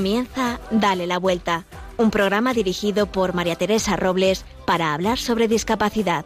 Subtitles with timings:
[0.00, 1.66] Comienza Dale la Vuelta,
[1.98, 6.24] un programa dirigido por María Teresa Robles para hablar sobre discapacidad.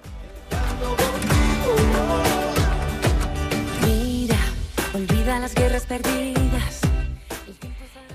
[3.84, 4.36] Mira,
[4.94, 6.82] olvida las guerras perdidas.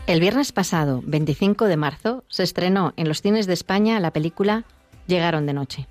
[0.08, 4.64] El viernes pasado, 25 de marzo, se estrenó en los cines de España la película
[5.08, 5.88] Llegaron de noche.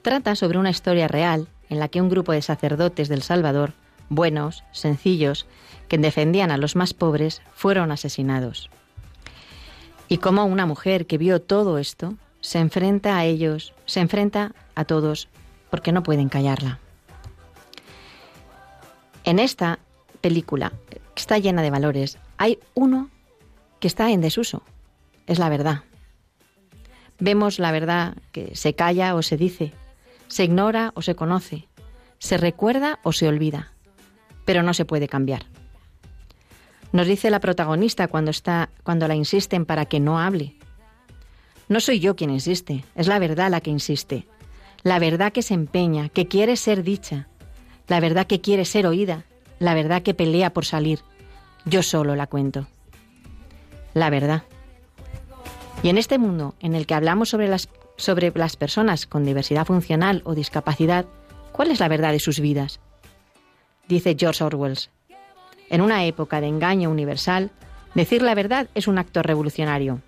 [0.00, 3.74] Trata sobre una historia real en la que un grupo de sacerdotes del Salvador,
[4.08, 5.46] buenos, sencillos,
[5.90, 8.70] que defendían a los más pobres, fueron asesinados.
[10.08, 14.84] Y cómo una mujer que vio todo esto se enfrenta a ellos, se enfrenta a
[14.84, 15.28] todos,
[15.68, 16.78] porque no pueden callarla.
[19.24, 19.80] En esta
[20.20, 23.10] película, que está llena de valores, hay uno
[23.80, 24.62] que está en desuso.
[25.26, 25.82] Es la verdad.
[27.18, 29.72] Vemos la verdad que se calla o se dice,
[30.28, 31.66] se ignora o se conoce,
[32.18, 33.72] se recuerda o se olvida,
[34.44, 35.46] pero no se puede cambiar.
[36.92, 40.56] Nos dice la protagonista cuando está cuando la insisten para que no hable.
[41.68, 44.26] No soy yo quien insiste, es la verdad la que insiste.
[44.82, 47.28] La verdad que se empeña, que quiere ser dicha,
[47.86, 49.24] la verdad que quiere ser oída,
[49.58, 51.00] la verdad que pelea por salir.
[51.64, 52.66] Yo solo la cuento.
[53.94, 54.44] La verdad.
[55.82, 59.66] Y en este mundo en el que hablamos sobre las, sobre las personas con diversidad
[59.66, 61.06] funcional o discapacidad,
[61.52, 62.80] ¿cuál es la verdad de sus vidas?
[63.88, 64.78] Dice George Orwell,
[65.70, 67.50] en una época de engaño universal,
[67.94, 70.00] decir la verdad es un acto revolucionario.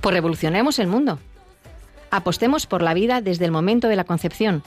[0.00, 1.18] Pues revolucionemos el mundo.
[2.10, 4.62] Apostemos por la vida desde el momento de la concepción.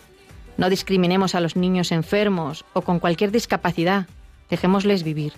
[0.58, 4.08] No discriminemos a los niños enfermos o con cualquier discapacidad.
[4.50, 5.34] Dejémosles vivir.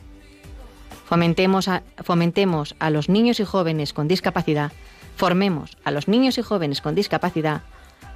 [1.06, 4.72] Fomentemos a, fomentemos a los niños y jóvenes con discapacidad.
[5.16, 7.62] Formemos a los niños y jóvenes con discapacidad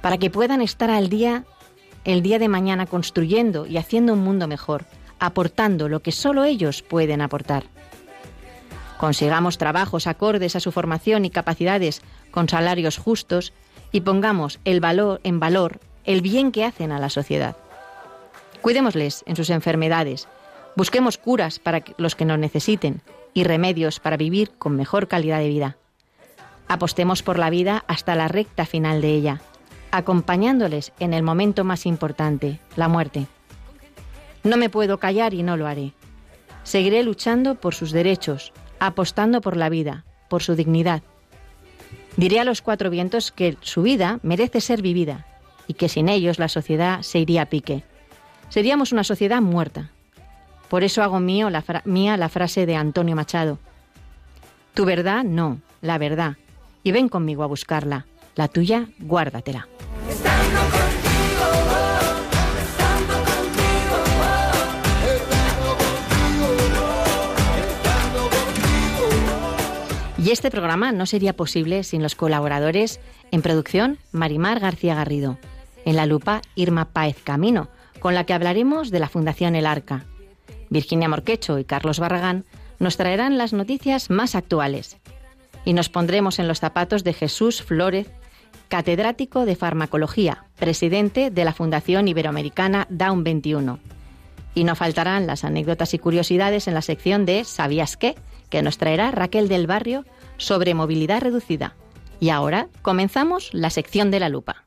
[0.00, 1.44] para que puedan estar al día
[2.04, 4.86] el día de mañana construyendo y haciendo un mundo mejor,
[5.18, 7.64] aportando lo que solo ellos pueden aportar.
[8.98, 13.52] Consigamos trabajos acordes a su formación y capacidades con salarios justos
[13.92, 17.56] y pongamos el valor en valor el bien que hacen a la sociedad.
[18.60, 20.26] Cuidémosles en sus enfermedades,
[20.74, 23.02] busquemos curas para los que nos necesiten
[23.34, 25.76] y remedios para vivir con mejor calidad de vida.
[26.66, 29.40] Apostemos por la vida hasta la recta final de ella,
[29.90, 33.26] acompañándoles en el momento más importante, la muerte.
[34.48, 35.92] No me puedo callar y no lo haré.
[36.62, 41.02] Seguiré luchando por sus derechos, apostando por la vida, por su dignidad.
[42.16, 45.26] Diré a los cuatro vientos que su vida merece ser vivida
[45.66, 47.84] y que sin ellos la sociedad se iría a pique.
[48.48, 49.90] Seríamos una sociedad muerta.
[50.70, 53.58] Por eso hago mía la frase de Antonio Machado.
[54.72, 56.38] Tu verdad, no, la verdad.
[56.82, 58.06] Y ven conmigo a buscarla.
[58.34, 59.68] La tuya, guárdatela.
[70.18, 72.98] Y este programa no sería posible sin los colaboradores
[73.30, 75.38] en producción Marimar García Garrido,
[75.84, 77.68] en la lupa Irma Páez Camino,
[78.00, 80.06] con la que hablaremos de la Fundación El Arca.
[80.70, 82.44] Virginia Morquecho y Carlos Barragán
[82.80, 84.96] nos traerán las noticias más actuales.
[85.64, 88.10] Y nos pondremos en los zapatos de Jesús Flórez,
[88.68, 93.78] catedrático de farmacología, presidente de la Fundación Iberoamericana Down 21.
[94.54, 98.16] Y no faltarán las anécdotas y curiosidades en la sección de ¿Sabías qué?
[98.48, 100.04] Que nos traerá Raquel del Barrio
[100.36, 101.74] sobre movilidad reducida.
[102.20, 104.64] Y ahora comenzamos la sección de la lupa.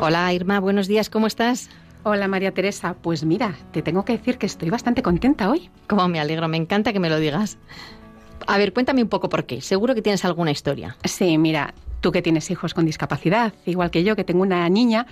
[0.00, 1.68] Hola Irma, buenos días, ¿cómo estás?
[2.04, 5.68] Hola María Teresa, pues mira, te tengo que decir que estoy bastante contenta hoy.
[5.88, 7.58] Como me alegro, me encanta que me lo digas.
[8.46, 9.60] A ver, cuéntame un poco por qué.
[9.60, 10.96] Seguro que tienes alguna historia.
[11.04, 15.06] Sí, mira, tú que tienes hijos con discapacidad, igual que yo que tengo una niña,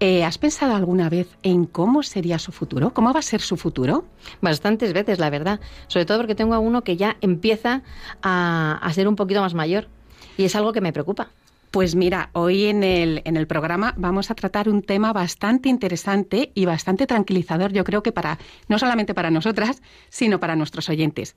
[0.00, 2.92] eh, ¿has pensado alguna vez en cómo sería su futuro?
[2.92, 4.04] ¿Cómo va a ser su futuro?
[4.40, 5.60] Bastantes veces, la verdad.
[5.86, 7.82] Sobre todo porque tengo a uno que ya empieza
[8.20, 9.86] a, a ser un poquito más mayor
[10.36, 11.30] y es algo que me preocupa.
[11.72, 16.52] Pues mira, hoy en el, en el programa vamos a tratar un tema bastante interesante
[16.54, 18.38] y bastante tranquilizador, yo creo que para,
[18.68, 19.80] no solamente para nosotras,
[20.10, 21.34] sino para nuestros oyentes.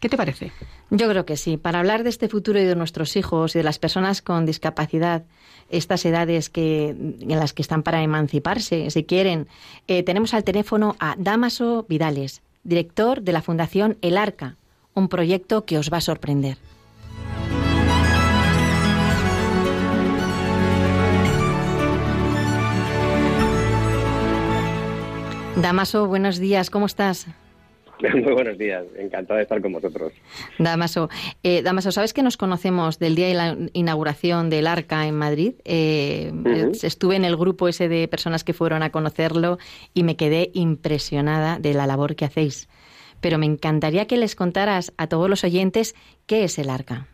[0.00, 0.50] ¿Qué te parece?
[0.90, 1.58] Yo creo que sí.
[1.58, 5.22] Para hablar de este futuro y de nuestros hijos y de las personas con discapacidad,
[5.70, 9.46] estas edades que, en las que están para emanciparse, si quieren,
[9.86, 14.56] eh, tenemos al teléfono a Damaso Vidales, director de la Fundación El Arca,
[14.92, 16.58] un proyecto que os va a sorprender.
[25.56, 27.26] Damaso, buenos días, ¿cómo estás?
[28.12, 30.12] Muy buenos días, encantado de estar con vosotros.
[30.58, 31.08] Damaso,
[31.42, 35.54] eh, Damaso, ¿sabes que nos conocemos del día de la inauguración del Arca en Madrid?
[35.64, 36.30] Eh,
[36.82, 39.56] estuve en el grupo ese de personas que fueron a conocerlo
[39.94, 42.68] y me quedé impresionada de la labor que hacéis.
[43.22, 45.94] Pero me encantaría que les contaras a todos los oyentes
[46.26, 47.06] qué es el Arca.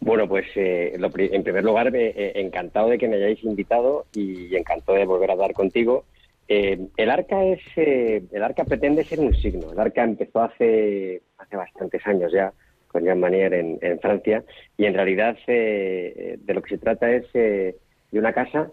[0.00, 5.04] Bueno, pues eh, en primer lugar, encantado de que me hayáis invitado y encantado de
[5.04, 6.06] volver a hablar contigo.
[6.50, 9.70] Eh, el arca es, eh, el arca pretende ser un signo.
[9.70, 12.52] El arca empezó hace, hace bastantes años ya
[12.86, 14.42] con Jean Manier en, Francia
[14.78, 17.74] y en realidad eh, de lo que se trata es de
[18.12, 18.70] una casa,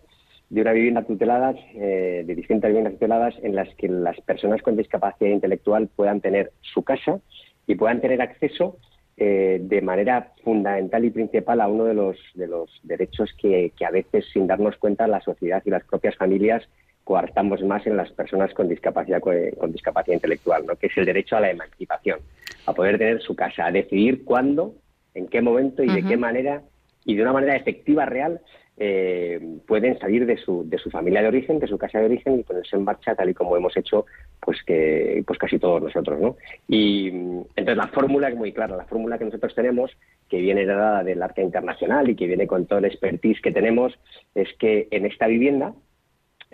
[0.50, 5.32] de una vivienda tutelada, de distintas viviendas tuteladas en las que las personas con discapacidad
[5.32, 7.20] intelectual puedan tener su casa
[7.68, 8.78] y puedan tener acceso
[9.18, 14.24] de manera fundamental y principal a uno de los, de los derechos que a veces
[14.32, 16.66] sin darnos cuenta la sociedad y las propias familias
[17.06, 20.76] coartamos más en las personas con discapacidad, con discapacidad intelectual, ¿no?
[20.76, 22.20] que es el derecho a la emancipación,
[22.66, 24.74] a poder tener su casa, a decidir cuándo,
[25.14, 26.64] en qué momento y de qué manera,
[27.06, 28.42] y de una manera efectiva, real,
[28.78, 32.40] eh, pueden salir de su, de su familia de origen, de su casa de origen
[32.40, 34.06] y ponerse en marcha tal y como hemos hecho
[34.42, 36.36] pues que pues casi todos nosotros, ¿no?
[36.68, 39.92] Y entonces la fórmula es muy clara, la fórmula que nosotros tenemos,
[40.28, 43.98] que viene dada del arte internacional y que viene con todo el expertise que tenemos,
[44.34, 45.74] es que en esta vivienda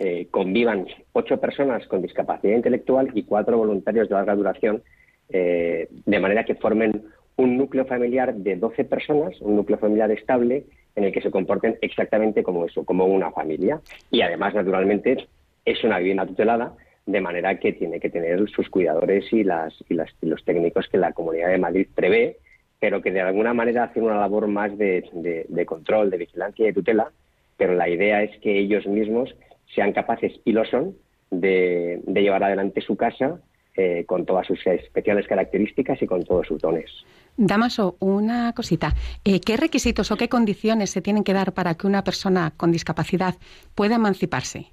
[0.04, 4.82] eh, convivan ocho personas con discapacidad intelectual y cuatro voluntarios de larga duración,
[5.28, 7.04] eh, de manera que formen
[7.36, 10.64] un núcleo familiar de 12 personas, un núcleo familiar estable,
[10.96, 13.80] en el que se comporten exactamente como eso, como una familia.
[14.10, 15.28] Y además, naturalmente,
[15.64, 16.74] es una vivienda tutelada,
[17.06, 21.12] de manera que tiene que tener sus cuidadores y, las, y, los técnicos que la
[21.12, 22.38] Comunidad de Madrid prevé,
[22.80, 26.66] pero que de alguna manera hacen una labor más de, de control, de vigilancia y
[26.66, 27.12] de tutela,
[27.56, 29.32] pero la idea es que ellos mismos
[29.74, 30.94] sean capaces, y lo son,
[31.32, 33.40] de, llevar adelante su casa
[33.74, 36.90] eh, con todas sus especiales características y con todos sus dones.
[37.36, 38.94] Damaso, una cosita.
[39.24, 42.70] Eh, ¿Qué requisitos o qué condiciones se tienen que dar para que una persona con
[42.70, 43.34] discapacidad
[43.74, 44.66] pueda emanciparse?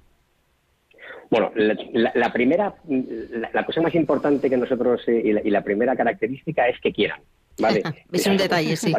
[1.30, 6.78] Bueno, la, primera, la, cosa más importante que nosotros eh, y, la, primera característica es
[6.80, 7.20] que quieran.
[7.58, 7.82] ¿vale?
[8.12, 8.92] es un detalle, sí.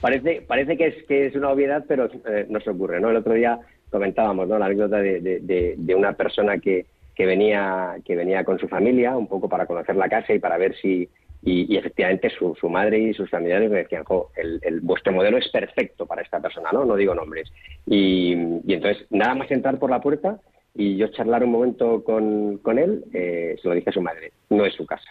[0.00, 2.08] Parece, parece, que, es, que es una obviedad, pero
[2.48, 3.00] no se ocurre.
[3.00, 3.10] ¿no?
[3.10, 3.58] El otro día
[3.90, 4.58] comentábamos, ¿no?
[4.58, 9.48] La anécdota de, una persona que, que, venía, que venía con su familia, un poco
[9.48, 11.08] para conocer la casa y para ver si...
[11.42, 16.04] Y, efectivamente su, madre y sus familiares me decían, jo, el, vuestro modelo es perfecto
[16.04, 16.84] para esta persona, ¿no?
[16.84, 17.52] No digo nombres.
[17.86, 20.40] Y, entonces, nada más entrar por la puerta
[20.74, 24.32] y yo charlar un momento con, con él, eh, se lo dije a su madre,
[24.50, 25.08] no es su casa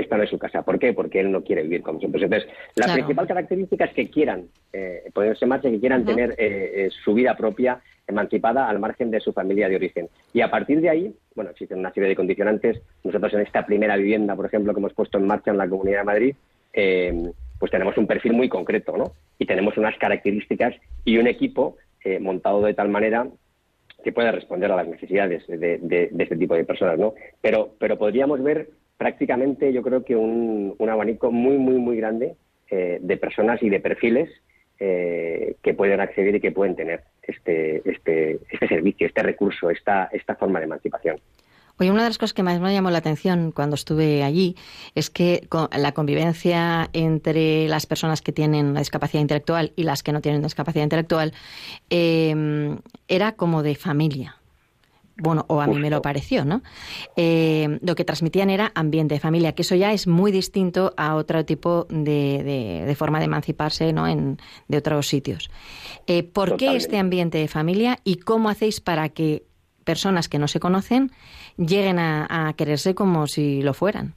[0.00, 0.62] esta no es su casa.
[0.62, 0.92] ¿Por qué?
[0.92, 2.22] Porque él no quiere vivir con nosotros.
[2.22, 6.86] Entonces, la principal característica es que quieran eh, ponerse en marcha, que quieran tener eh,
[6.86, 10.08] eh, su vida propia emancipada al margen de su familia de origen.
[10.32, 12.80] Y a partir de ahí, bueno, existen una serie de condicionantes.
[13.04, 16.00] Nosotros en esta primera vivienda, por ejemplo, que hemos puesto en marcha en la Comunidad
[16.00, 16.36] de Madrid,
[16.72, 19.12] eh, pues tenemos un perfil muy concreto, ¿no?
[19.38, 20.74] Y tenemos unas características
[21.04, 23.26] y un equipo eh, montado de tal manera
[24.04, 27.14] que pueda responder a las necesidades de, este tipo de personas, ¿no?
[27.40, 32.34] Pero, pero podríamos ver prácticamente, yo creo que un, abanico muy, muy, muy grande
[32.70, 34.28] eh, de personas y de perfiles
[34.80, 40.10] eh, que pueden acceder y que pueden tener este, este, este servicio, este recurso, esta,
[40.12, 41.18] esta forma de emancipación.
[41.80, 44.56] Oye, una de las cosas que más me llamó la atención cuando estuve allí
[44.96, 50.10] es que la convivencia entre las personas que tienen una discapacidad intelectual y las que
[50.10, 51.32] no tienen discapacidad intelectual
[51.88, 52.76] eh,
[53.06, 54.38] era como de familia
[55.18, 56.62] bueno, o a mí me lo pareció, ¿no?
[57.16, 61.16] Eh, lo que transmitían era ambiente de familia, que eso ya es muy distinto a
[61.16, 64.06] otro tipo de, forma de emanciparse, ¿no?
[64.06, 65.50] En, de otros sitios.
[66.06, 69.42] Eh, ¿Por qué este ambiente de familia y cómo hacéis para que
[69.84, 71.10] personas que no se conocen
[71.56, 74.14] lleguen a, quererse como si lo fueran?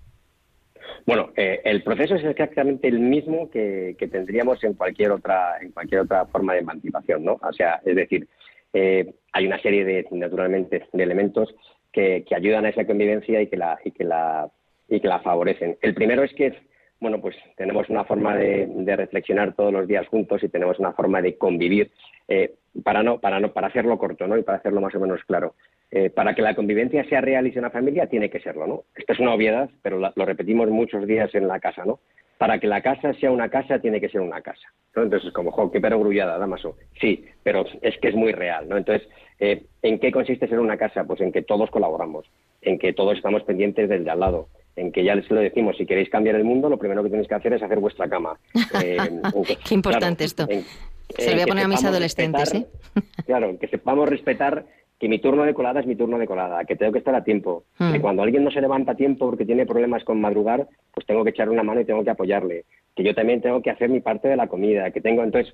[1.07, 5.71] Bueno, eh, el proceso es exactamente el mismo que, que, tendríamos en cualquier otra en
[5.71, 7.39] cualquier otra forma de emancipación, ¿no?
[7.41, 8.27] O sea, es decir,
[8.73, 11.53] eh, hay una serie de, naturalmente, de elementos
[11.91, 14.49] que, ayudan a esa convivencia y que la, y que la,
[14.87, 15.77] y que la favorecen.
[15.81, 16.53] El primero es que,
[16.99, 21.21] bueno, pues tenemos una forma de, reflexionar todos los días juntos y tenemos una forma
[21.21, 21.91] de convivir
[22.27, 24.37] eh, para no, para no, para hacerlo corto, ¿no?
[24.37, 25.55] Y para hacerlo más o menos claro.
[25.89, 28.83] Eh, para que la convivencia sea real y sea una familia, tiene que serlo, ¿no?
[28.95, 31.99] Esto es una obviedad, pero lo repetimos muchos días en la casa, ¿no?
[32.41, 34.67] para que la casa sea una casa tiene que ser una casa.
[34.95, 35.03] ¿no?
[35.03, 36.75] Entonces, como, jo, qué grullada, Damaso.
[36.99, 38.77] Sí, pero es que es muy real, ¿no?
[38.77, 39.07] Entonces,
[39.41, 41.03] eh, ¿en qué consiste ser una casa?
[41.03, 42.27] Pues en que todos colaboramos,
[42.61, 45.75] en que todos estamos pendientes del de al lado, en que ya les lo decimos,
[45.77, 48.37] si queréis cambiar el mundo, lo primero que tenéis que hacer es hacer vuestra cama.
[48.83, 48.97] Eh,
[49.67, 50.45] qué importante esto.
[50.45, 52.67] Se lo voy a poner a mis adolescentes, ¿eh?
[53.25, 54.63] claro, que sepamos respetar
[54.99, 57.23] que mi turno de colada es mi turno de colada, que tengo que estar a
[57.23, 58.01] tiempo, que Mm.
[58.01, 61.31] cuando alguien no se levanta a tiempo porque tiene problemas con madrugar, pues tengo que
[61.31, 64.27] echarle una mano y tengo que apoyarle, que yo también tengo que hacer mi parte
[64.27, 65.51] de la comida, que tengo, entonces,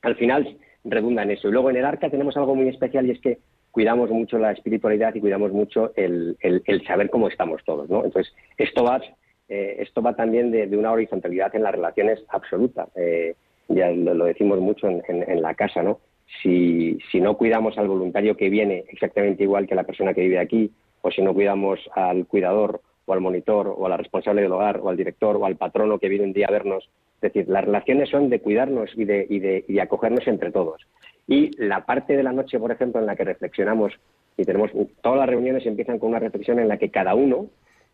[0.00, 1.48] al final redunda en eso.
[1.48, 3.38] Y luego en el arca tenemos algo muy especial y es que
[3.70, 8.04] cuidamos mucho la espiritualidad y cuidamos mucho el, el- el saber cómo estamos todos, ¿no?
[8.04, 9.00] Entonces, esto va,
[9.48, 12.88] eh, esto va también de, de una horizontalidad en las relaciones absoluta.
[12.96, 13.34] Eh,
[13.68, 16.00] ya lo, decimos mucho en, en- en la casa, ¿no?
[16.42, 20.38] Si, si no cuidamos al voluntario que viene exactamente igual que la persona que vive
[20.38, 20.70] aquí,
[21.02, 24.78] o si no cuidamos al cuidador o al monitor o a la responsable del hogar
[24.82, 26.88] o al director o al patrono que viene un día a vernos,
[27.22, 30.50] es decir, las relaciones son de cuidarnos y de, y de, y de acogernos entre
[30.50, 30.86] todos.
[31.28, 33.92] Y la parte de la noche, por ejemplo, en la que reflexionamos
[34.36, 34.70] y tenemos
[35.02, 37.48] todas las reuniones empiezan con una reflexión en la que cada uno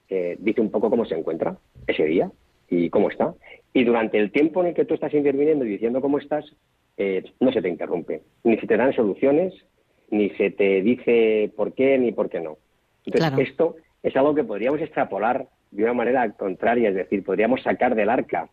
[0.08, 1.56] eh, dice un poco cómo se encuentra
[1.88, 2.30] ese día
[2.70, 3.34] y cómo está.
[3.72, 6.44] Y durante el tiempo en el que tú estás interviniendo y diciendo cómo estás,
[6.96, 8.22] eh, no se te interrumpe.
[8.44, 9.54] Ni se te dan soluciones,
[10.10, 12.58] ni se te dice por qué ni por qué no.
[13.04, 13.42] Entonces, Claro.
[13.42, 18.08] esto es algo que podríamos extrapolar de una manera contraria, es decir, podríamos sacar del
[18.08, 18.48] arca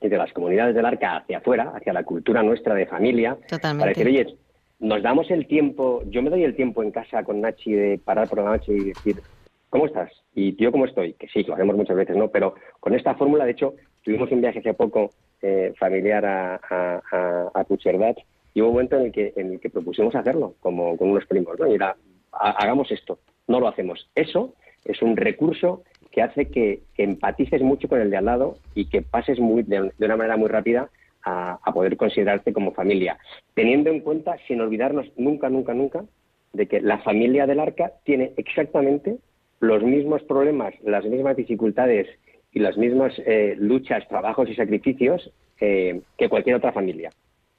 [0.00, 3.78] y de las comunidades del arca hacia afuera, hacia la cultura nuestra de familia, Totalmente.
[3.78, 4.36] para decir, oye,
[4.78, 8.28] nos damos el tiempo, yo me doy el tiempo en casa con Nachi de parar
[8.28, 9.22] por la noche y decir,
[9.68, 10.10] ¿cómo estás?
[10.34, 11.12] Y yo, ¿cómo estoy?
[11.14, 12.28] Que sí, lo hacemos muchas veces, ¿no?
[12.28, 15.10] Pero con esta fórmula, de hecho, tuvimos un viaje hace poco
[15.42, 18.14] eh, familiar a, a, a, a Puigcerdá
[18.54, 21.26] y hubo un momento en el que, en el que propusimos hacerlo, como con unos
[21.26, 21.70] primos, ¿no?
[21.70, 21.94] Y era,
[22.32, 24.08] "Ha- hagamos esto, no lo hacemos.
[24.14, 28.86] Eso es un recurso que hace que, empatices mucho con el de al lado y
[28.86, 30.90] que pases muy, de, una manera muy rápida
[31.22, 33.18] a, a poder considerarte como familia,
[33.54, 36.04] teniendo en cuenta, sin olvidarnos nunca, nunca, nunca,
[36.52, 39.18] de que la familia del arca tiene exactamente
[39.60, 42.08] los mismos problemas, las mismas dificultades
[42.52, 47.10] y las mismas eh, luchas, trabajos y sacrificios eh, que cualquier otra familia.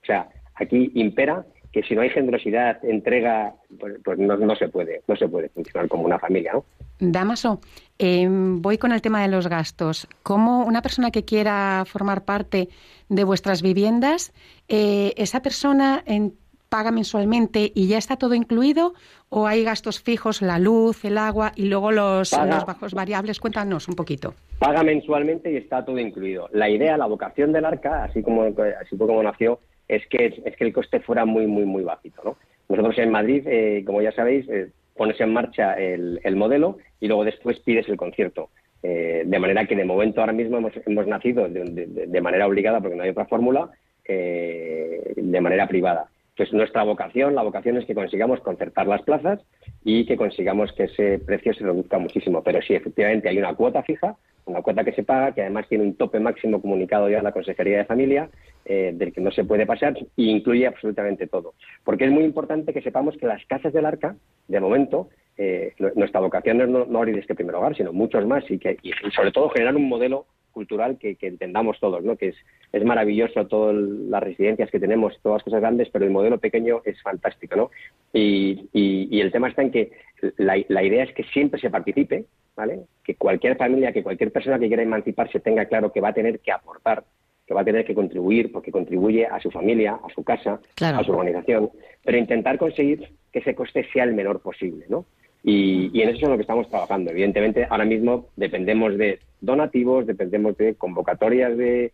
[0.02, 4.68] O sea, aquí impera que si no hay generosidad, entrega, pues, pues no, no se
[4.68, 6.66] puede, no se puede funcionar como una familia, ¿no?
[7.00, 7.62] Damaso,
[7.98, 10.08] eh, voy con el tema de los gastos.
[10.22, 12.68] ¿Cómo una persona que quiera formar parte
[13.10, 14.34] de vuestras viviendas,
[14.68, 16.34] eh, esa persona en-
[16.70, 18.94] paga mensualmente y ya está todo incluido
[19.28, 22.56] o hay gastos fijos, la luz, el agua y luego los, Paga.
[22.56, 23.40] los bajos variables?
[23.42, 24.34] Cuéntanos un poquito.
[24.58, 26.48] paga mensualmente y está todo incluido.
[26.54, 29.60] La idea, la vocación del arca, así como así fue como nació,
[29.96, 32.38] es que es que el coste fuera muy muy muy bajito, ¿no?
[32.70, 37.08] Nosotros en Madrid, eh, como ya sabéis, eh, pones en marcha el, el modelo y
[37.08, 38.50] luego después pides el concierto.
[38.84, 42.48] Eh, de manera que de momento ahora mismo hemos, hemos nacido de, de- de manera
[42.48, 43.70] obligada, porque no hay otra fórmula,
[44.08, 46.10] eh, de manera privada.
[46.42, 49.40] Entonces, nuestra vocación, la vocación es que consigamos concertar las plazas
[49.84, 52.42] y que consigamos que ese precio se reduzca muchísimo.
[52.44, 55.84] Pero sí, efectivamente, hay una cuota fija, una cuota que se paga, que además tiene
[55.84, 58.28] un tope máximo comunicado ya a la Consejería de Familia,
[58.66, 61.54] eh, del que no se puede pasar y incluye absolutamente todo.
[61.84, 64.16] Porque es muy importante que sepamos que las casas del arca,
[64.48, 68.26] de momento, eh, nu- nuestra vocación es no, no abrir este primer hogar, sino muchos
[68.26, 72.16] más y, que, y sobre todo generar un modelo cultural que, que entendamos todos, ¿no?
[72.16, 72.36] que es,
[72.72, 76.82] es maravilloso todas las residencias que tenemos, todas las cosas grandes, pero el modelo pequeño
[76.86, 77.56] es fantástico.
[77.56, 77.72] ¿no?
[78.14, 79.92] Y, y- y el tema está en que
[80.38, 82.82] la, la idea es que siempre se participe, ¿vale?
[83.04, 86.40] que cualquier familia, que cualquier persona que quiera emanciparse tenga claro que va a tener
[86.40, 87.04] que aportar,
[87.48, 91.00] que va a tener que contribuir, porque contribuye a su familia, a su casa, Claro.
[91.00, 91.70] a su organización,
[92.04, 95.06] pero intentar conseguir que ese coste sea el menor posible, ¿no?
[95.44, 97.12] Y, y en eso es en lo que estamos trabajando.
[97.12, 101.92] Evidentemente, ahora mismo dependemos de donativos, dependemos de convocatorias de,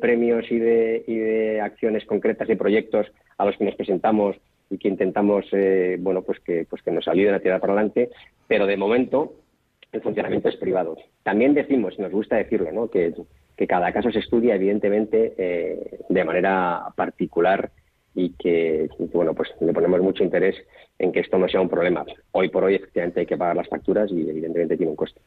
[0.00, 4.36] premios y de, y de acciones concretas y proyectos a los que nos presentamos
[4.70, 8.10] y que intentamos, eh, bueno, pues que, pues que nos ayuden a tirar para adelante,
[8.48, 9.34] pero de momento
[9.92, 10.96] el funcionamiento es privado.
[11.22, 12.88] También decimos, y nos gusta decirlo, ¿no?
[12.88, 13.12] que,
[13.56, 17.70] que cada caso se estudia, evidentemente, eh, de manera particular
[18.14, 20.56] y que, bueno, pues le ponemos mucho interés
[20.98, 22.04] en que esto no sea un problema.
[22.32, 25.20] Hoy por hoy, efectivamente, hay que pagar las facturas y, evidentemente, tiene un coste.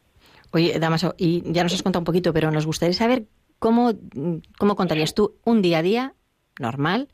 [0.53, 3.23] Oye, Damaso, y ya nos has contado un poquito, pero nos gustaría saber
[3.59, 3.91] cómo,
[4.57, 6.13] cómo contarías tú un día a día
[6.59, 7.09] normal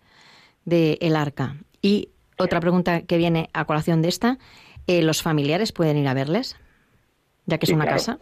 [0.65, 1.55] de el arca.
[1.81, 4.37] Y otra pregunta que viene a colación de esta,
[4.87, 6.55] eh, ¿los familiares pueden ir a verles?
[7.45, 7.97] Ya que es Sí, una claro.
[7.97, 8.19] casa.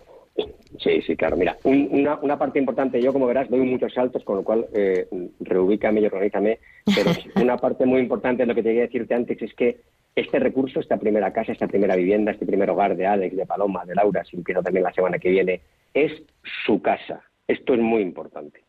[0.80, 1.36] Sí, sí, claro.
[1.36, 4.66] Mira, un- una, una parte importante, yo como verás doy muchos saltos, con lo cual
[4.74, 5.08] eh,
[5.42, 6.60] reubícame y organízame,
[6.96, 9.82] pero una parte muy importante de lo que te quería decirte antes es que
[10.16, 13.86] este recurso, esta primera casa, esta primera vivienda, este primer hogar de Alex, de Paloma,
[13.86, 15.62] de Laura, si empiezo también la semana que viene,
[15.94, 16.12] es
[16.66, 17.22] su casa.
[17.48, 18.62] Esto es muy importante.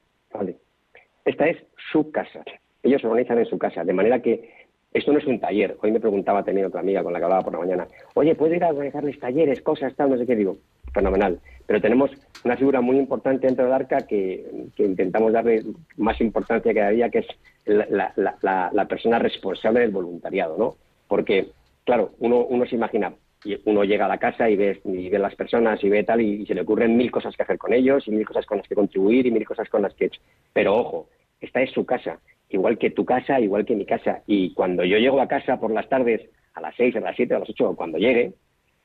[1.25, 1.59] Esta es
[1.91, 2.45] su casa.
[2.83, 5.77] Ellos organizan en su casa, de manera que esto no es un taller.
[5.81, 8.55] Hoy me preguntaba también otra amiga con la que hablaba por la mañana, oye, ¿puedo
[8.55, 10.37] ir a organizarles talleres, cosas, tal, no sé qué?
[10.37, 10.59] Digo,
[10.93, 11.41] fenomenal.
[11.67, 12.11] Pero tenemos
[12.45, 14.45] una figura muy importante dentro del arca que,
[14.77, 15.63] intentamos darle
[15.97, 17.27] más importancia cada día, que es
[17.65, 20.77] la persona responsable del voluntariado, ¿no?
[21.13, 21.49] Porque
[21.85, 23.13] claro, uno, uno se imagina,
[23.45, 26.23] y uno llega a la casa y ve, y ve las personas y ve tal,
[26.23, 28.67] y, se le ocurren mil cosas que hacer con ellos, y mil cosas con las
[28.67, 30.11] que contribuir, y mil cosas con las que...
[30.55, 34.23] Pero ojo, esta es su casa, igual que tu casa, igual que mi casa.
[34.27, 37.35] Y cuando yo llego a casa por las tardes, a las seis, a las siete,
[37.35, 38.33] a las ocho, cuando llegue,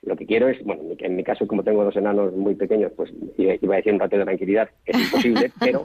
[0.01, 3.10] lo que quiero es, bueno, en mi caso, como tengo dos enanos muy pequeños, pues
[3.38, 5.81] iba a decir un rato de tranquilidad, es imposible, pero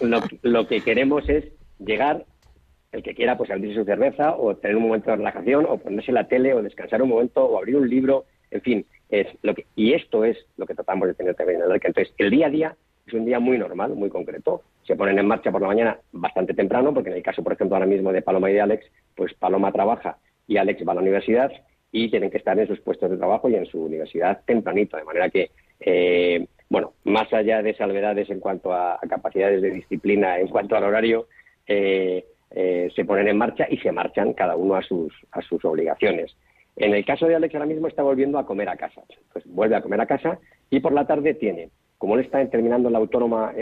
[0.00, 1.46] lo, lo que queremos es
[1.80, 2.24] llegar
[2.92, 6.12] el que quiera pues abrirse su cerveza o tener un momento de relajación o ponerse
[6.12, 9.66] la tele o descansar un momento o abrir un libro, en fin, es lo que
[9.74, 12.50] y esto es lo que tratamos de tener también en el Entonces, el día a
[12.50, 14.62] día es un día muy normal, muy concreto.
[14.86, 17.76] Se ponen en marcha por la mañana bastante temprano, porque en el caso, por ejemplo,
[17.76, 21.00] ahora mismo de Paloma y de Alex, pues Paloma trabaja y Alex va a la
[21.00, 21.50] universidad
[21.90, 25.04] y tienen que estar en sus puestos de trabajo y en su universidad tempranito, de
[25.04, 30.48] manera que eh, bueno, más allá de salvedades en cuanto a, capacidades de disciplina, en
[30.48, 31.28] cuanto al horario,
[31.66, 35.64] eh, eh, se ponen en marcha y se marchan cada uno a sus, a sus
[35.64, 36.36] obligaciones.
[36.76, 39.02] En el caso de Alex ahora mismo está volviendo a comer a casa.
[39.32, 40.38] Pues vuelve a comer a casa
[40.70, 43.52] y por la tarde tiene, como él está terminando la autónoma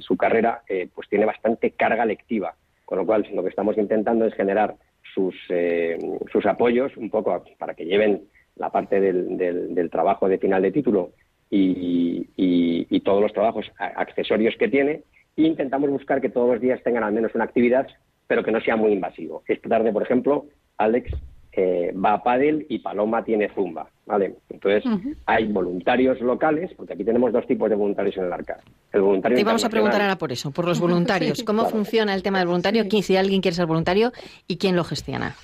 [0.00, 2.54] su carrera, eh, pues tiene bastante carga lectiva.
[2.84, 4.74] Con lo cual lo que estamos intentando es generar
[5.14, 5.98] sus, eh,
[6.32, 8.22] sus apoyos un poco para que lleven
[8.56, 11.10] la parte del, trabajo de final de título
[11.48, 15.02] y, y todos los trabajos accesorios que tiene
[15.44, 17.86] e intentamos buscar que todos los días tengan al menos una actividad,
[18.26, 19.42] pero que no sea muy invasivo.
[19.46, 20.46] Esta tarde, por ejemplo,
[20.78, 21.12] Alex
[21.52, 24.36] eh, va a pádel y Paloma tiene zumba, ¿vale?
[24.48, 24.84] Entonces,
[25.26, 28.58] hay voluntarios locales, porque aquí tenemos dos tipos de voluntarios en el arca.
[28.92, 31.42] El voluntario Te vamos a preguntar ahora por eso, por los voluntarios.
[31.42, 32.86] ¿Cómo funciona el tema del voluntario?
[32.88, 34.12] ¿Quién, si alguien quiere ser voluntario
[34.46, 35.34] y quién lo gestiona?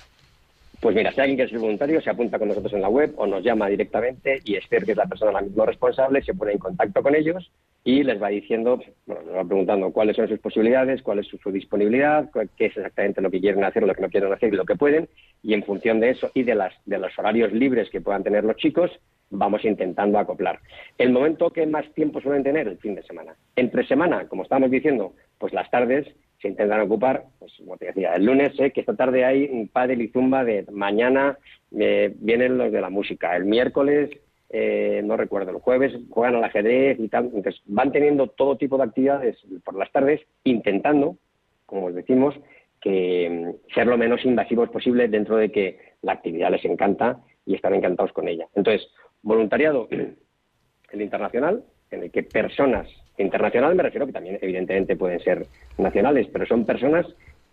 [0.79, 3.27] Pues mira, si alguien quiere ser voluntario, se apunta con nosotros en la web o
[3.27, 6.59] nos llama directamente y Esther, que es la persona la misma responsable, se pone en
[6.59, 7.51] contacto con ellos
[7.87, 11.51] y les va diciendo, bueno, nos va preguntando cuáles son sus posibilidades, cuál es su,
[11.53, 14.65] disponibilidad, qué es exactamente lo que quieren hacer, lo que no quieren hacer y lo
[14.65, 15.07] que pueden,
[15.41, 18.43] y en función de eso y de, las, de los horarios libres que puedan tener
[18.43, 18.91] los chicos,
[19.29, 20.59] vamos intentando acoplar.
[20.97, 23.37] El momento que más tiempo suelen tener, el fin de semana.
[23.55, 28.15] Entre semana, como estábamos diciendo, pues las tardes se intentan ocupar, pues como te decía,
[28.15, 31.37] el lunes sé que esta tarde hay un pádel y zumba de mañana
[31.79, 34.09] eh, vienen los de la música, el miércoles
[34.49, 37.25] eh, no recuerdo, el jueves juegan al ajedrez y tal.
[37.33, 41.17] Entonces van teniendo todo tipo de actividades por las tardes, intentando,
[41.65, 42.35] como os decimos,
[42.81, 47.55] que mm, ser lo menos invasivos posible dentro de que la actividad les encanta y
[47.55, 48.47] están encantados con ella.
[48.55, 48.87] Entonces,
[49.21, 49.87] voluntariado,
[50.91, 55.45] el internacional, en el que personas, internacional me refiero que también evidentemente pueden ser
[55.77, 57.05] nacionales, pero son personas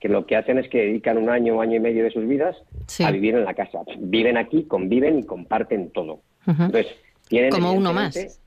[0.05, 2.55] que lo que hacen es que dedican un año, año y medio de sus vidas
[3.03, 3.79] a vivir en la casa.
[3.97, 6.21] Viven aquí, conviven y comparten todo.
[6.47, 6.89] Entonces,
[7.27, 8.39] tienen como uno más.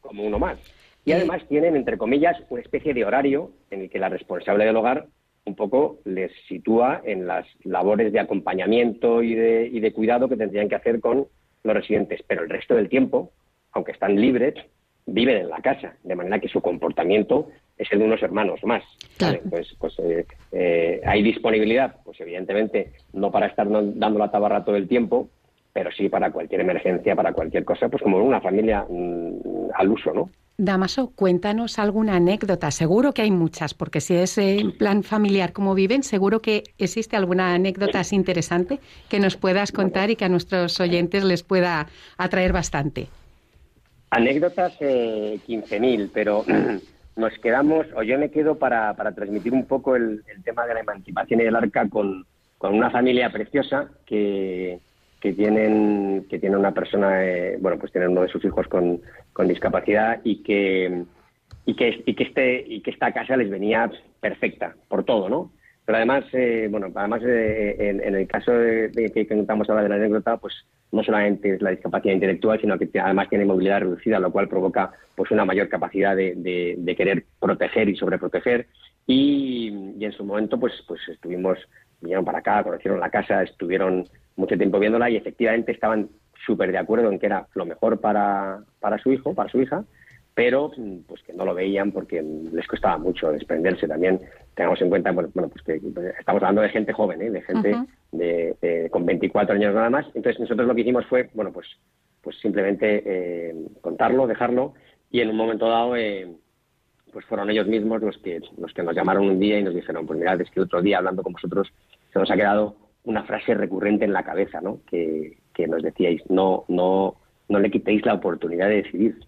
[0.00, 0.58] Como uno más.
[1.04, 4.74] Y, además tienen, entre comillas, una especie de horario en el que la responsable del
[4.74, 5.06] hogar
[5.44, 10.36] un poco les sitúa en las labores de acompañamiento y de, y de cuidado que
[10.36, 11.28] tendrían que hacer con
[11.62, 12.24] los residentes.
[12.26, 13.30] Pero el resto del tiempo,
[13.70, 14.54] aunque están libres,
[15.06, 18.82] viven en la casa, de manera que su comportamiento es el de unos hermanos más.
[19.20, 24.76] Entonces, pues eh, eh, hay disponibilidad, pues evidentemente no para estar dando la tabarra todo
[24.76, 25.28] el tiempo,
[25.72, 30.12] pero sí para cualquier emergencia, para cualquier cosa, pues como una familia mm, al uso,
[30.12, 30.28] ¿no?
[30.60, 32.72] Damaso, cuéntanos alguna anécdota.
[32.72, 37.14] Seguro que hay muchas, porque si es en plan familiar como viven, seguro que existe
[37.14, 41.86] alguna anécdota así interesante que nos puedas contar y que a nuestros oyentes les pueda
[42.16, 43.06] atraer bastante.
[44.10, 46.44] Anécdotas eh, 15.000, pero
[47.18, 50.80] nos quedamos, o yo me quedo para, para transmitir un poco el, tema de la
[50.80, 52.24] emancipación y del arca con,
[52.56, 54.78] con una familia preciosa que,
[55.20, 59.00] que tienen que tiene una persona eh, bueno pues tienen uno de sus hijos con,
[59.32, 61.04] con discapacidad y que
[61.66, 65.50] y que y que este y que esta casa les venía perfecta por todo no
[65.88, 69.94] pero además eh, bueno además eh, en, el caso de, que contamos ahora de la
[69.94, 70.52] anécdota pues
[70.92, 74.92] no solamente es la discapacidad intelectual sino que además tiene movilidad reducida lo cual provoca
[75.16, 76.34] pues una mayor capacidad de,
[76.76, 78.66] de, querer proteger y sobreproteger.
[79.06, 81.58] Y, y en su momento pues pues estuvimos
[82.02, 86.10] vinieron para acá conocieron la casa estuvieron mucho tiempo viéndola y efectivamente estaban
[86.44, 89.84] súper de acuerdo en que era lo mejor para, para su hijo, para su hija,
[90.38, 90.70] pero
[91.08, 94.20] pues que no lo veían porque les costaba mucho desprenderse también.
[94.54, 95.80] Tengamos en cuenta, bueno, pues que
[96.16, 97.30] estamos hablando de gente joven, ¿eh?
[97.30, 97.74] de gente
[98.12, 100.06] de, con 24 años nada más.
[100.14, 101.66] Entonces nosotros lo que hicimos fue, bueno, pues,
[102.22, 104.74] pues simplemente eh, contarlo, dejarlo
[105.10, 106.32] y en un momento dado, eh,
[107.12, 110.06] pues fueron ellos mismos los que, los que nos llamaron un día y nos dijeron,
[110.06, 111.66] pues mirad, es que otro día hablando con vosotros
[112.12, 114.82] se nos ha quedado una frase recurrente en la cabeza, ¿no?
[114.88, 117.16] Que, nos decíais, no, no,
[117.48, 119.27] no le quitéis la oportunidad de decidir.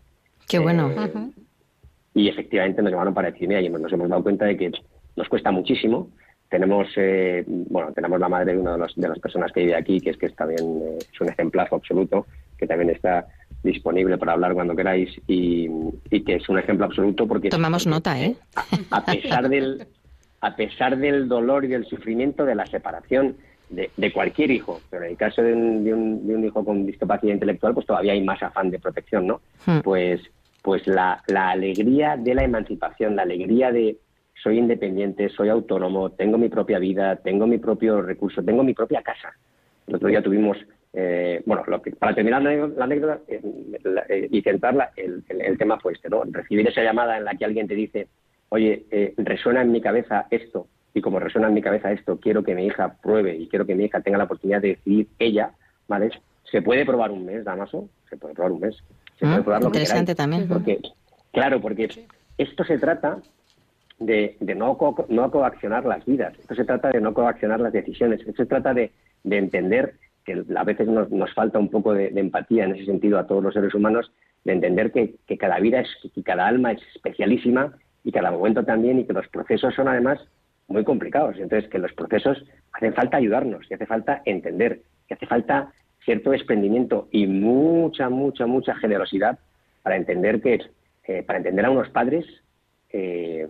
[0.51, 0.93] Qué bueno.
[2.15, 4.73] Y efectivamente nos llamaron para decir, mira, y nos hemos dado cuenta de que
[5.17, 6.09] nos cuesta muchísimo,
[6.49, 10.01] tenemos, eh, bueno, tenemos la madre de una de, de, las personas que vive aquí,
[10.01, 12.27] que es que es también eh, es un ejemplazo absoluto,
[12.59, 13.29] que también está
[13.63, 15.69] disponible para hablar cuando queráis y,
[16.09, 18.35] que es un ejemplo absoluto porque tomamos nota, ¿eh?
[18.91, 19.87] A, pesar del
[20.41, 23.37] a pesar del dolor y del sufrimiento de la separación
[23.69, 26.65] de, de cualquier hijo, pero en el caso de un, de, un, de un, hijo
[26.65, 29.41] con discapacidad intelectual, pues todavía hay más afán de protección, ¿no?
[29.67, 29.81] Hmm.
[29.81, 30.21] Pues
[30.63, 33.99] pues la, la alegría de la emancipación, la alegría de
[34.43, 39.03] soy independiente, soy autónomo, tengo mi propia vida, tengo mi propio recurso, tengo mi propia
[39.03, 39.35] casa.
[39.87, 40.57] El otro día tuvimos,
[40.93, 43.41] eh, bueno, lo que, para terminar la anécdota eh,
[44.09, 45.25] eh, y centrarla, el,
[45.59, 46.23] tema fue este, ¿no?
[46.25, 48.09] Recibir esa llamada en la que alguien te dice,
[48.49, 52.43] oye, eh, resuena en mi cabeza esto, y como resuena en mi cabeza esto, quiero
[52.43, 55.53] que mi hija pruebe y quiero que mi hija tenga la oportunidad de decidir ella,
[55.87, 56.11] ¿vale?
[56.51, 57.89] ¿Se puede probar un mes, Damaso?
[58.09, 58.77] Se puede probar un mes.
[59.21, 60.49] Se puede ah, probar lo interesante también.
[60.49, 60.81] Porque,
[61.31, 61.89] claro, porque
[62.39, 63.19] esto se trata
[63.99, 64.79] de, no,
[65.11, 68.73] no coaccionar las vidas, esto se trata de no coaccionar las decisiones, esto se trata
[68.73, 68.91] de,
[69.25, 73.27] entender que a veces nos, nos falta un poco de, empatía en ese sentido a
[73.27, 74.11] todos los seres humanos,
[74.45, 79.01] de entender que, cada vida es, que cada alma es especialísima y cada momento también
[79.01, 80.19] y que los procesos son además
[80.67, 81.37] muy complicados.
[81.39, 86.31] Entonces, que los procesos hacen falta ayudarnos y hace falta entender, que hace falta cierto
[86.31, 89.39] desprendimiento y mucha, mucha, mucha generosidad
[89.83, 90.61] para entender que,
[91.05, 92.27] eh, para entender a unos padres
[92.93, 93.47] eh,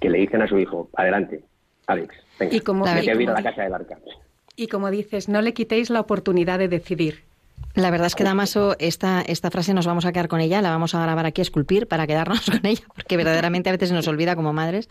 [0.00, 1.42] que le dicen a su hijo, adelante,
[1.86, 3.98] Alex, venga, y como, a la casa del arca.
[4.56, 7.24] Y como dices, no le quitéis la oportunidad de decidir.
[7.74, 10.70] La verdad es que Damaso, esta, esta frase nos vamos a quedar con ella, la
[10.70, 13.94] vamos a grabar aquí, a esculpir para quedarnos con ella, porque verdaderamente a veces se
[13.94, 14.88] nos olvida como madres.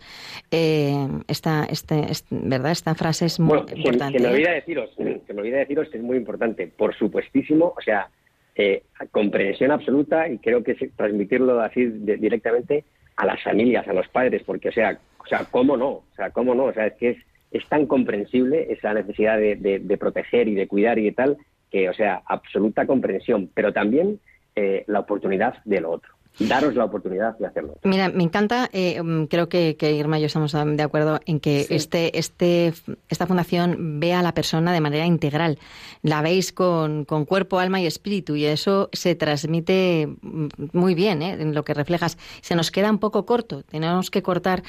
[0.50, 2.72] Eh, esta, este, ¿verdad?
[2.72, 4.18] esta frase es muy importante.
[4.18, 7.80] Se, me olvida deciros, se me olvida deciros que es muy importante, por supuestísimo, o
[7.80, 8.08] sea,
[8.56, 12.84] eh, comprensión absoluta y creo que transmitirlo así directamente
[13.16, 15.88] a las familias, a los padres, porque, o sea, o sea, ¿cómo no?
[15.88, 16.66] O sea, ¿cómo no?
[16.66, 17.18] O sea, es que es,
[17.50, 21.38] es tan comprensible esa necesidad de, de, proteger y de cuidar y de tal,
[21.74, 24.20] que, o sea, absoluta comprensión, pero también
[24.54, 27.78] eh, la oportunidad de lo otro daros la oportunidad de hacerlo.
[27.84, 31.66] Mira, me encanta, eh, mm, creo que, Irma y yo estamos de acuerdo en que
[31.70, 32.72] este, este,
[33.08, 35.58] esta fundación vea a la persona de manera integral.
[36.02, 41.22] La veis con, con, cuerpo, alma y espíritu y eso se transmite mm, muy bien
[41.22, 41.36] ¿eh?
[41.38, 42.18] en lo que reflejas.
[42.40, 44.62] Se nos queda un poco corto, tenemos que cortar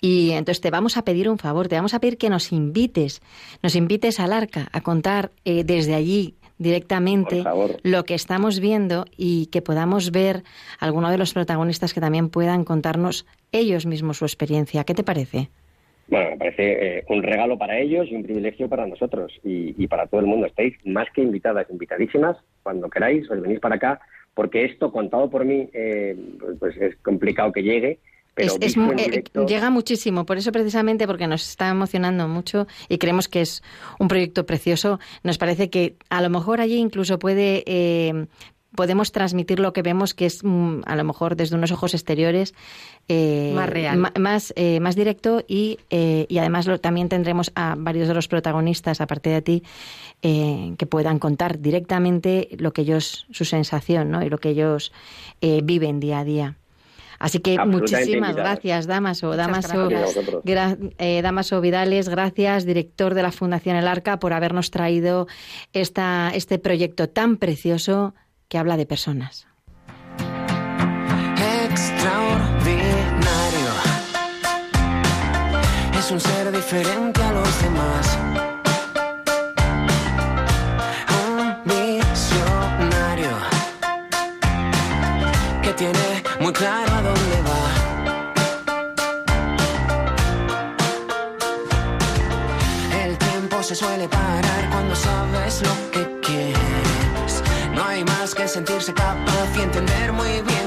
[0.00, 3.20] y entonces te vamos a pedir un favor, te vamos a pedir que nos invites,
[3.62, 7.42] nos invites al arca a contar eh, desde allí directamente
[7.82, 10.42] lo que estamos viendo y que podamos ver
[10.78, 14.84] alguno de los protagonistas que también puedan contarnos ellos mismos su experiencia.
[14.84, 15.48] ¿Qué te parece?
[16.08, 20.06] Bueno, me parece eh, un regalo para ellos y un privilegio para nosotros y, para
[20.06, 20.46] todo el mundo.
[20.46, 22.36] Estáis más que invitadas, invitadísimas.
[22.62, 24.00] Cuando queráis, os venís para acá,
[24.34, 26.16] porque esto, contado por mí, eh,
[26.58, 28.00] pues es complicado que llegue
[28.36, 33.42] es, eh, llega muchísimo, por eso precisamente, porque nos está emocionando mucho y creemos que
[33.42, 33.62] es
[33.98, 37.62] un proyecto precioso, nos parece que a lo mejor allí incluso puede...
[37.66, 38.26] Eh,
[38.72, 42.54] podemos transmitir lo que vemos que es mm, a lo mejor desde unos ojos exteriores
[43.08, 43.98] eh, más real.
[44.16, 49.42] más más directo y, y además también tendremos a varios de los protagonistas aparte de
[49.42, 49.64] ti
[50.20, 54.22] que puedan contar directamente lo que ellos su sensación ¿no?
[54.22, 54.92] y lo que ellos
[55.40, 56.59] viven día a día
[57.20, 59.36] Así que muchísimas gracias, Damaso.
[59.36, 59.90] Damaso,
[60.98, 65.28] eh, Damaso Vidales, gracias, director de la Fundación El Arca, por habernos traído
[65.74, 68.14] esta, este proyecto tan precioso
[68.48, 69.46] que habla de personas.
[71.68, 72.80] Extraordinario.
[75.98, 78.18] Es un ser diferente a los demás.
[81.28, 83.36] Un visionario
[85.62, 86.89] que tiene muy claro
[93.70, 97.42] se suele parar cuando sabes lo que quieres.
[97.72, 100.59] No hay más que sentirse capaz y entender muy bien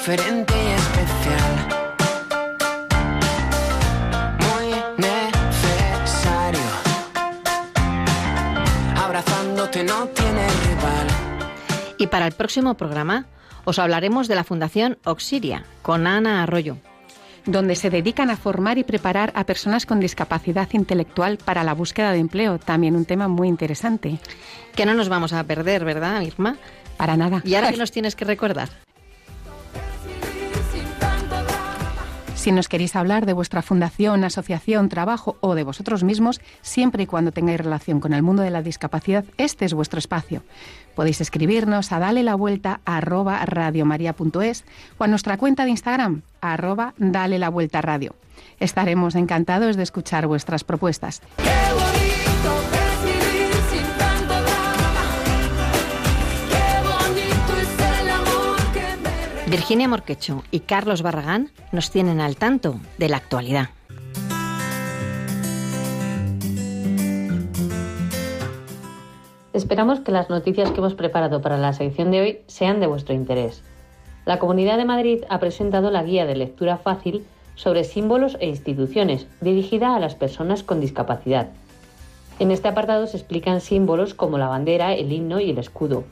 [0.00, 1.52] diferente y especial.
[4.46, 6.60] Muy necesario.
[8.96, 11.06] Abrazándote no tiene rival.
[11.98, 13.26] Y para el próximo programa
[13.66, 16.78] os hablaremos de la Fundación Oxiria con Ana Arroyo
[17.44, 22.12] donde se dedican a formar y preparar a personas con discapacidad intelectual para la búsqueda
[22.12, 22.58] de empleo.
[22.58, 24.18] También un tema muy interesante.
[24.74, 26.56] Que no nos vamos a perder, ¿verdad, Irma?
[26.98, 27.40] Para nada.
[27.44, 28.68] ¿Y ahora qué nos tienes que recordar?
[32.40, 37.06] Si nos queréis hablar de vuestra fundación, asociación, trabajo o de vosotros mismos, siempre y
[37.06, 40.42] cuando tengáis relación con el mundo de la discapacidad, este es vuestro espacio.
[40.94, 47.38] Podéis escribirnos a dale la vuelta a o a nuestra cuenta de Instagram arroba dale
[47.38, 48.14] la vuelta radio.
[48.58, 51.20] Estaremos encantados de escuchar vuestras propuestas.
[59.50, 63.70] Virginia Morquecho y Carlos Barragán nos tienen al tanto de la actualidad.
[69.52, 73.12] Esperamos que las noticias que hemos preparado para la sección de hoy sean de vuestro
[73.12, 73.64] interés.
[74.24, 79.26] La Comunidad de Madrid ha presentado la guía de lectura fácil sobre símbolos e instituciones,
[79.40, 81.48] dirigida a las personas con discapacidad.
[82.38, 86.04] En este apartado se explican símbolos como la bandera, el himno y el escudo,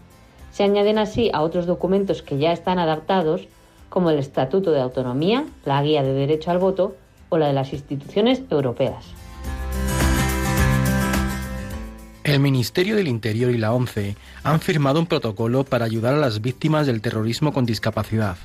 [0.51, 3.49] se añaden así a otros documentos que ya están adaptados,
[3.89, 6.97] como el Estatuto de Autonomía, la Guía de Derecho al Voto
[7.29, 9.05] o la de las instituciones europeas.
[12.25, 16.43] El Ministerio del Interior y la ONCE han firmado un protocolo para ayudar a las
[16.43, 18.37] víctimas del terrorismo con discapacidad.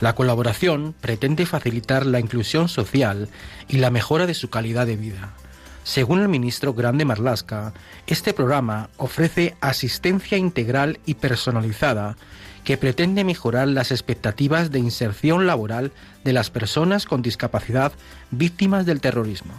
[0.00, 3.28] La colaboración pretende facilitar la inclusión social
[3.68, 5.34] y la mejora de su calidad de vida.
[5.84, 7.72] Según el ministro Grande Marlasca,
[8.06, 12.16] este programa ofrece asistencia integral y personalizada
[12.62, 15.90] que pretende mejorar las expectativas de inserción laboral
[16.22, 17.92] de las personas con discapacidad
[18.30, 19.54] víctimas del terrorismo.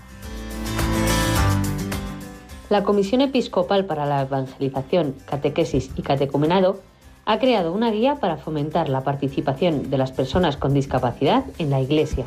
[2.69, 6.81] La Comisión Episcopal para la Evangelización, Catequesis y Catecumenado
[7.25, 11.81] ha creado una guía para fomentar la participación de las personas con discapacidad en la
[11.81, 12.25] Iglesia.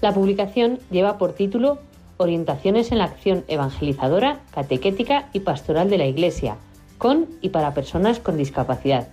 [0.00, 1.78] La publicación lleva por título
[2.16, 6.56] orientaciones en la acción evangelizadora, catequética y pastoral de la Iglesia,
[6.98, 9.08] con y para personas con discapacidad.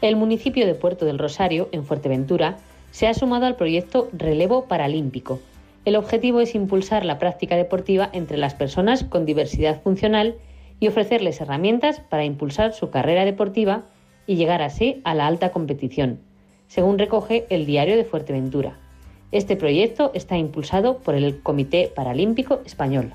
[0.00, 2.56] El municipio de Puerto del Rosario, en Fuerteventura,
[2.90, 5.40] se ha sumado al proyecto Relevo Paralímpico.
[5.84, 10.36] El objetivo es impulsar la práctica deportiva entre las personas con diversidad funcional
[10.80, 13.82] y ofrecerles herramientas para impulsar su carrera deportiva
[14.26, 16.20] y llegar así a la alta competición,
[16.66, 18.78] según recoge el Diario de Fuerteventura.
[19.32, 23.12] Este proyecto está impulsado por el Comité Paralímpico Español.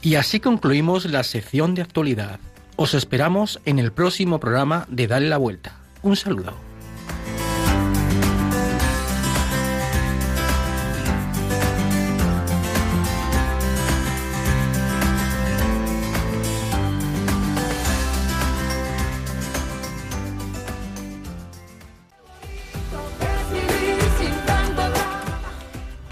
[0.00, 2.40] Y así concluimos la sección de actualidad.
[2.82, 5.76] Os esperamos en el próximo programa de Dale la Vuelta.
[6.02, 6.71] Un saludo.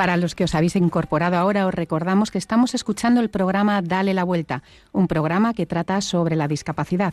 [0.01, 4.15] Para los que os habéis incorporado ahora, os recordamos que estamos escuchando el programa Dale
[4.15, 7.13] la Vuelta, un programa que trata sobre la discapacidad.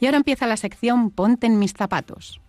[0.00, 2.40] Y ahora empieza la sección Ponte en mis zapatos.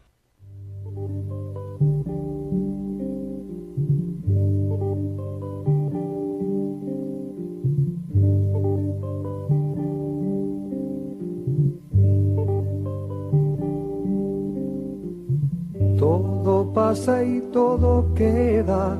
[16.00, 19.00] Todo pasa y todo queda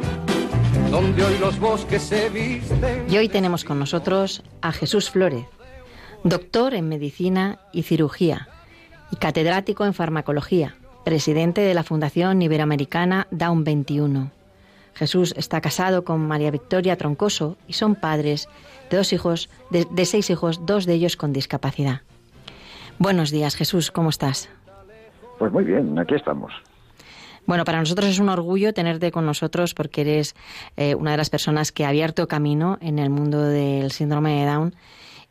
[0.91, 3.05] donde hoy los bosques se visten.
[3.09, 5.45] Y hoy tenemos con nosotros a Jesús Flórez,
[6.25, 8.49] doctor en medicina y cirugía
[9.09, 10.75] y catedrático en farmacología,
[11.05, 14.31] presidente de la Fundación Iberoamericana Down 21.
[14.93, 18.49] Jesús está casado con María Victoria Troncoso y son padres
[18.89, 22.01] de dos hijos, de, de seis hijos, dos de ellos con discapacidad.
[22.99, 24.49] Buenos días, Jesús, ¿cómo estás?
[25.39, 26.51] Pues muy bien, aquí estamos.
[27.51, 30.35] Bueno, para nosotros es un orgullo tenerte con nosotros porque eres
[30.77, 34.45] eh, una de las personas que ha abierto camino en el mundo del síndrome de
[34.45, 34.75] Down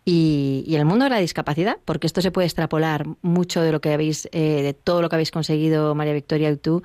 [0.04, 3.94] y, el mundo de la discapacidad, porque esto se puede extrapolar mucho de lo que
[3.94, 6.83] habéis, eh, de todo lo que habéis conseguido María Victoria y tú,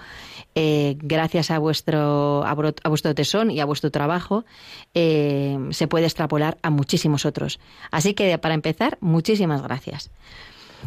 [0.56, 4.46] eh, gracias a vuestro, a vuestro tesón y a vuestro trabajo,
[4.94, 7.60] eh, se puede extrapolar a muchísimos otros.
[7.92, 10.12] Así que para empezar, muchísimas gracias.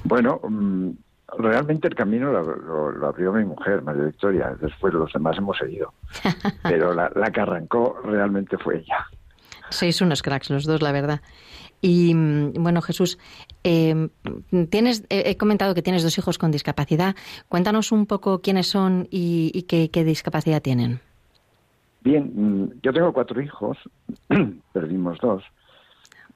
[0.04, 0.90] Bueno, mm,
[1.38, 4.56] realmente el camino lo, lo- lo abrió mi mujer, María Victoria.
[4.60, 5.94] Después los demás hemos seguido.
[6.62, 9.06] Pero la, la que arrancó realmente fue ella.
[9.70, 11.20] Sois unos cracks los dos, la verdad.
[11.80, 13.18] Y mm, bueno, Jesús,
[13.64, 14.08] eh,
[14.70, 17.14] tienes, he he comentado que tienes dos hijos con discapacidad.
[17.48, 21.00] Cuéntanos un poco quiénes son y, y qué, qué discapacidad tienen.
[22.00, 23.76] Bien, mm, yo tengo cuatro hijos,
[24.72, 25.42] perdimos dos.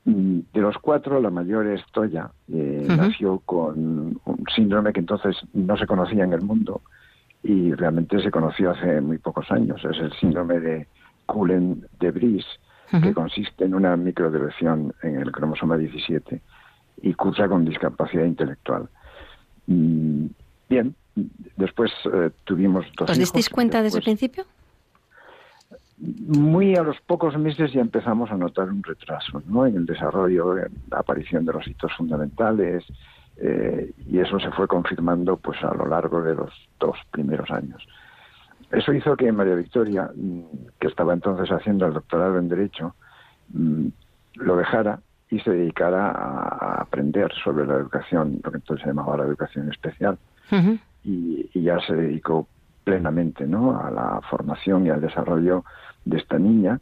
[0.05, 5.37] Mm, De los cuatro, la mayor es Toya, eh, nació con un síndrome que entonces
[5.53, 6.81] no se conocía en el mundo
[7.43, 9.85] y realmente se conoció hace muy pocos años.
[9.85, 10.87] Es el síndrome de
[11.27, 12.45] Cullen de Bris,
[13.03, 16.43] que consiste en una microdeleción en el cromosoma 17
[17.01, 18.87] y cursa con discapacidad intelectual.
[19.67, 20.27] Mm,
[20.73, 20.95] Bien,
[21.59, 24.47] después eh, tuvimos dos ¿Os disteis cuenta desde el principio?
[26.03, 29.67] Muy a los pocos meses ya empezamos a notar un retraso ¿no?
[29.67, 32.85] en el desarrollo, en la aparición de los hitos fundamentales,
[33.37, 37.87] eh, y eso se fue confirmando pues a lo largo de los dos primeros años.
[38.71, 40.41] Eso hizo que María Victoria, mm,
[40.81, 42.97] que estaba entonces haciendo el doctorado en Derecho,
[43.53, 43.87] mm,
[44.37, 44.99] lo dejara
[45.31, 49.71] y se dedicara a, aprender sobre la educación, lo que entonces se llamaba la educación
[49.71, 50.19] especial
[51.05, 52.47] y, y ya se dedicó
[52.85, 53.81] plenamente ¿no?
[53.81, 55.65] a la formación y al desarrollo
[56.05, 56.81] de esta niña,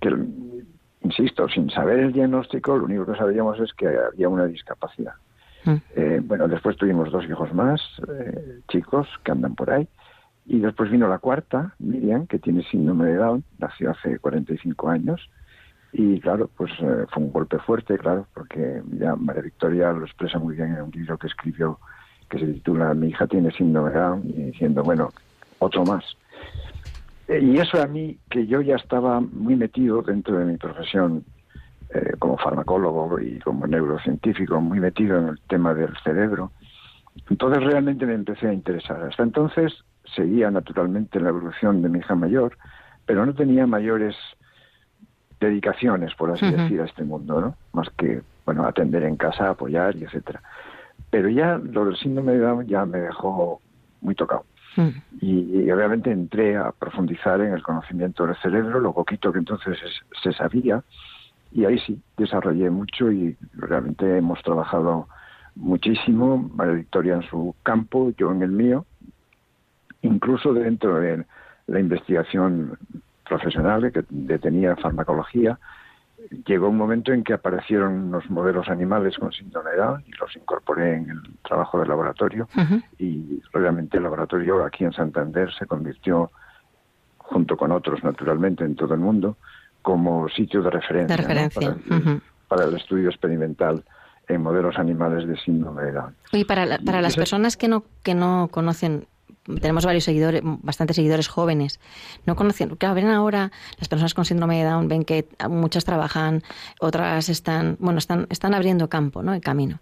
[0.00, 0.14] que,
[1.02, 5.14] insisto, sin saber el diagnóstico, lo único que sabíamos es que había una discapacidad.
[5.96, 9.86] Eh, bueno, después tuvimos dos hijos más, eh, chicos, que andan por ahí,
[10.46, 15.28] y después vino la cuarta, Miriam, que tiene síndrome de Down, nació hace 45 años,
[15.92, 20.38] y claro, pues eh, fue un golpe fuerte, claro, porque ya María Victoria lo expresa
[20.38, 21.78] muy bien en un libro que escribió
[22.30, 25.10] que se titula Mi hija tiene síndrome de Down, y diciendo, bueno,
[25.58, 26.04] otro más.
[27.28, 31.24] Eh, Y eso a mí, que yo ya estaba muy metido dentro de mi profesión
[31.90, 36.50] eh, como farmacólogo y como neurocientífico, muy metido en el tema del cerebro,
[37.30, 39.02] entonces realmente me empecé a interesar.
[39.02, 39.72] Hasta entonces
[40.14, 42.56] seguía naturalmente la evolución de mi hija mayor,
[43.06, 44.16] pero no tenía mayores
[45.40, 47.54] dedicaciones, por así decir, a este mundo, ¿no?
[47.72, 50.42] Más que, bueno, atender en casa, apoyar y etcétera.
[51.10, 53.60] Pero ya lo del síndrome de Down ya me dejó
[54.00, 54.44] muy tocado.
[55.20, 59.78] Y, y obviamente entré a profundizar en el conocimiento del cerebro, lo poquito que entonces
[59.82, 60.82] es- se sabía,
[61.50, 65.08] y ahí sí, desarrollé mucho y realmente hemos trabajado
[65.54, 68.86] muchísimo, Victoria en su campo, yo en el mío,
[70.02, 71.24] incluso dentro de
[71.66, 72.78] la investigación
[73.28, 74.02] profesional que
[74.38, 75.58] tenía farmacología,
[76.46, 80.34] llegó un momento en que aparecieron unos modelos animales con síndrome de Down y los
[80.36, 82.48] incorporé en el trabajo del laboratorio
[82.98, 86.30] y realmente el laboratorio aquí en Santander se convirtió,
[87.18, 89.36] junto con otros naturalmente en todo el mundo,
[89.82, 91.28] como sitio de referencia, De ¿no?
[91.28, 91.60] referencia.
[91.88, 92.20] para, el, ujú.
[92.48, 93.84] para el estudio experimental
[94.28, 96.14] en modelos animales de síndrome de Down.
[96.32, 99.06] Y para, la- para las Ese- personas que no, que no conocen
[99.60, 101.80] tenemos varios seguidores, bastantes seguidores jóvenes.
[102.26, 106.42] No conocen, claro, ven ahora las personas con síndrome de Down, ven que muchas trabajan,
[106.80, 109.34] otras están, bueno, están, están abriendo campo, ¿no?
[109.34, 109.80] El camino.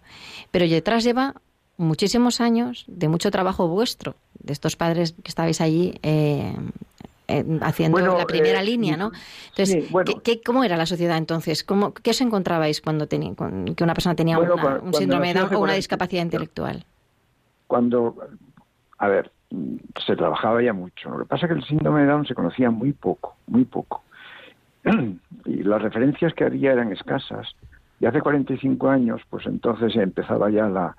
[0.51, 1.35] Pero detrás lleva
[1.77, 6.55] muchísimos años de mucho trabajo vuestro, de estos padres que estabais allí eh,
[7.61, 9.11] haciendo la primera línea, ¿no?
[9.49, 9.85] Entonces,
[10.23, 11.63] ¿qué, cómo era la sociedad entonces?
[11.63, 13.33] ¿Cómo, ¿Qué os encontrabais cuando tenía,
[13.75, 16.85] que una persona tenía un síndrome de Down o una discapacidad intelectual?
[17.67, 18.15] Cuando,
[18.97, 19.31] a ver,
[20.05, 21.09] se trabajaba ya mucho.
[21.09, 24.03] Lo que pasa es que el síndrome de Down se conocía muy poco, muy poco.
[25.45, 27.55] Y las referencias que había eran escasas.
[27.99, 30.95] Y hace 45 años, pues entonces empezaba ya la,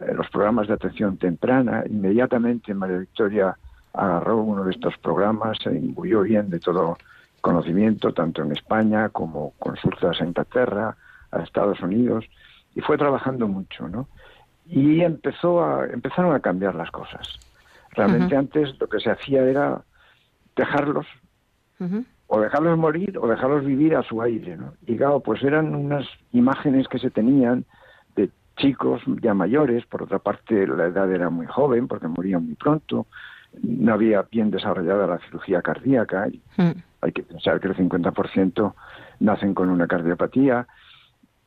[0.00, 1.84] eh, los programas de atención temprana.
[1.88, 3.56] Inmediatamente María Victoria
[3.94, 6.98] agarró uno de estos programas, se imbuyó bien de todo
[7.40, 10.96] conocimiento, tanto en España como consultas a Inglaterra,
[11.30, 12.26] a Estados Unidos,
[12.74, 14.08] y fue trabajando mucho, ¿no?
[14.66, 17.38] Y empezó a, empezaron a cambiar las cosas.
[17.96, 19.82] Realmente antes lo que se hacía era
[20.54, 21.06] dejarlos,
[22.26, 24.74] o dejarlos morir, o dejarlos vivir a su aire, ¿no?
[24.86, 27.64] Y claro, pues eran unas imágenes que se tenían
[28.14, 32.54] de chicos ya mayores, por otra parte la edad era muy joven porque morían muy
[32.54, 33.06] pronto,
[33.62, 36.28] no había bien desarrollada la cirugía cardíaca.
[36.28, 36.82] Y mm.
[37.02, 38.74] Hay que pensar que el 50%
[39.20, 40.66] nacen con una cardiopatía.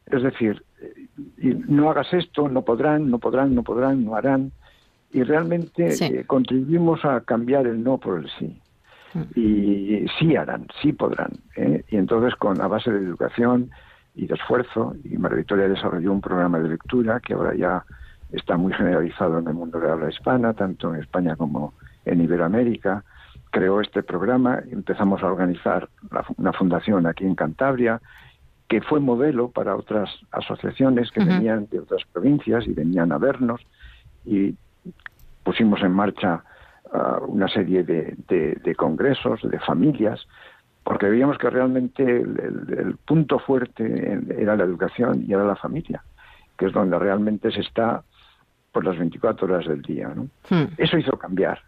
[0.06, 0.64] Es decir,
[1.38, 4.52] no hagas esto, no podrán, no podrán, no podrán, no harán.
[5.12, 8.62] Y realmente eh, contribuimos a cambiar el no por el sí.
[9.14, 9.39] Mm.
[9.39, 11.32] Y sí harán, sí podrán.
[11.55, 11.84] ¿eh?
[11.89, 13.72] Y entonces, con la base de educación
[14.16, 17.84] y de esfuerzo, y María Victoria desarrolló un programa de lectura que ahora ya
[18.32, 21.74] está muy generalizado en el mundo de habla hispana, tanto en España como
[22.05, 23.03] en Iberoamérica,
[23.51, 25.89] creó este programa, empezamos a organizar
[26.38, 27.99] una fundación aquí en Cantabria,
[28.68, 33.62] que fue modelo para otras asociaciones que venían de otras provincias y venían a vernos
[34.26, 34.55] y
[35.50, 36.43] pusimos en marcha
[36.93, 40.28] uh, una serie de, congresos, de familias,
[40.84, 46.04] porque veíamos que realmente el, punto fuerte era la educación y era la familia,
[46.56, 48.04] que es donde realmente se está
[48.72, 50.14] por las 24 horas del día.
[50.16, 50.30] ¿no?
[50.52, 50.68] Hmm.
[50.78, 51.60] Eso hizo cambiar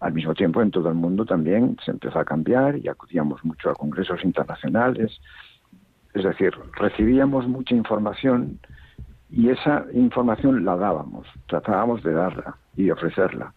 [0.00, 3.68] al mismo tiempo, en todo el mundo también se empezó a cambiar y acudíamos mucho
[3.68, 5.20] a congresos internacionales.
[6.14, 8.60] Es decir, recibíamos mucha información
[9.36, 13.52] y esa información la dábamos, tratábamos de darla y ofrecerla.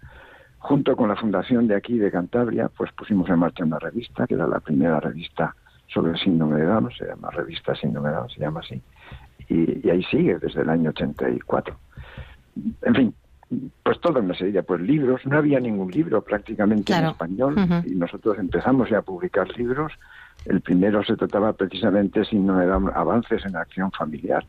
[0.57, 4.34] Junto con la fundación de aquí de Cantabria, pues pusimos en marcha una revista, que
[4.34, 5.55] era la primera revista
[5.88, 8.82] sobre el síndrome de Down, se llama Revista Síndrome de Down, se llama así,
[9.47, 11.73] y, y ahí sigue desde el año 84.
[12.82, 13.15] En fin,
[13.82, 17.55] pues toda una serie, pues libros, no había ningún libro prácticamente en español
[17.86, 19.93] y nosotros empezamos ya a publicar libros.
[20.45, 24.45] El primero se trataba precisamente, si no eran avances en acción familiar,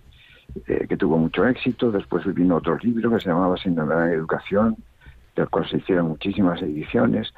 [0.66, 1.90] eh, que tuvo mucho éxito.
[1.90, 4.76] Después vino otro libro que se llamaba Síndrome de Educación,
[5.36, 7.32] del cual se hicieron muchísimas ediciones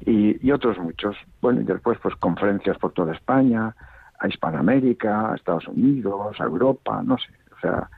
[0.00, 1.16] y, y otros muchos.
[1.40, 3.74] Bueno, y después pues conferencias por toda España,
[4.18, 7.88] a Hispanoamérica, a Estados Unidos, a Europa, no sé, o sea,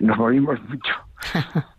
[0.00, 0.94] nos movimos mucho.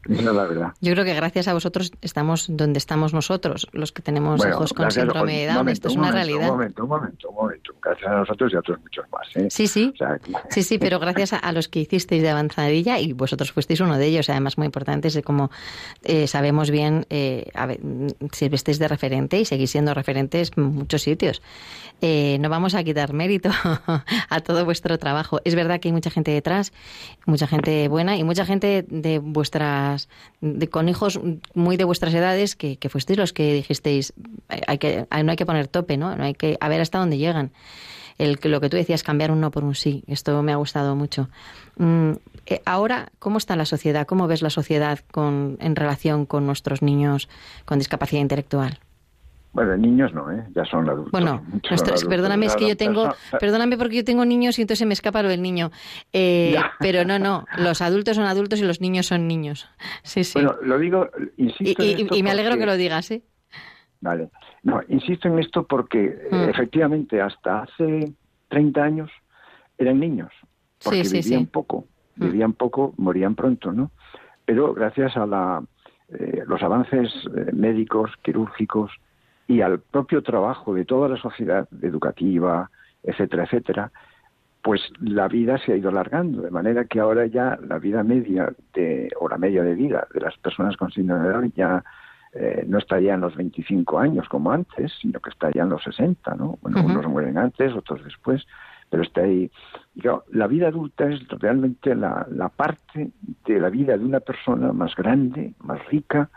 [0.06, 0.74] La verdad.
[0.82, 4.92] Yo creo que gracias a vosotros estamos donde estamos nosotros, los que tenemos hijos con
[4.92, 5.70] síndrome de Down.
[5.70, 6.50] Esto es una realidad.
[6.50, 7.74] Un momento, un momento, un momento.
[7.82, 9.28] Gracias a nosotros y a otros muchos más.
[9.36, 9.48] ¿eh?
[9.50, 9.94] Sí, sí.
[10.50, 14.06] Sí, sí, pero gracias a, los que hicisteis de avanzadilla y vosotros fuisteis uno de
[14.06, 15.52] ellos, además muy importantes, de como
[16.04, 17.52] eh, sabemos bien, eh,
[18.32, 21.42] sirvisteis de referente y seguís siendo referentes en muchos sitios.
[22.02, 23.50] Eh, no vamos a quitar mérito
[24.30, 25.40] a todo vuestro trabajo.
[25.46, 26.74] Es verdad que hay mucha gente detrás,
[27.26, 30.08] mucha gente buena y mucha gente de vuestras,
[30.42, 31.20] de, con hijos
[31.54, 34.14] muy de vuestras edades que, que fuisteis los que dijisteis,
[34.48, 36.16] hay que, no hay que poner tope, ¿no?
[36.16, 37.52] No hay que, a ver hasta dónde llegan.
[38.18, 40.04] El, lo que tú decías, cambiar un no por un sí.
[40.08, 41.30] Esto me ha gustado mucho.
[41.78, 42.12] Mm,
[42.46, 44.06] eh, ahora, ¿cómo está la sociedad?
[44.06, 47.28] ¿Cómo ves la sociedad con, en relación con nuestros niños
[47.66, 48.80] con discapacidad intelectual?
[49.54, 50.44] Bueno, niños no, ¿eh?
[50.56, 51.12] ya son adultos.
[51.12, 51.44] Bueno,
[52.10, 55.22] perdóname, es que yo tengo, perdóname porque yo tengo niños y entonces se me escapa
[55.22, 55.72] lo del niño.
[56.12, 59.70] Eh, pero no, no, los adultos son adultos y los niños son niños.
[60.02, 60.40] Sí, sí.
[60.40, 61.84] Bueno, lo digo, insisto.
[61.84, 63.22] Y, y, me alegro que lo digas, ¿eh?
[64.02, 64.30] Vale.
[64.64, 66.50] No, insisto en esto porque mm.
[66.50, 68.14] efectivamente hasta hace
[68.50, 69.12] 30 años
[69.78, 70.32] eran niños,
[70.84, 71.86] porque vivían poco,
[72.16, 72.26] mm.
[72.26, 73.92] vivían poco, morían pronto, ¿no?
[74.46, 75.64] Pero gracias a la,
[76.10, 78.92] eh, los avances eh, médicos, quirúrgicos,
[79.48, 82.70] y al propio trabajo de toda la sociedad educativa,
[83.04, 83.92] etcétera, etcétera,
[84.62, 88.54] pues la vida se ha ido alargando, de manera que ahora ya la vida media
[88.74, 91.84] de, o la media de vida de las personas con síndrome de Down ya
[92.34, 95.70] eh, no está ya en los 25 años como antes, sino que está ya en
[95.70, 96.58] los 60, ¿no?
[96.62, 98.48] Bueno, unos mueren antes, otros después,
[98.90, 99.52] pero está ahí.
[100.32, 103.12] la vida adulta es realmente la, la parte
[103.46, 106.30] de la vida de una persona más grande, más rica,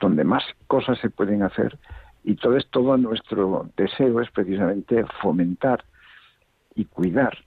[0.00, 1.78] donde más cosas se pueden hacer
[2.24, 5.84] y todo, es, todo nuestro deseo es precisamente fomentar
[6.74, 7.38] y cuidar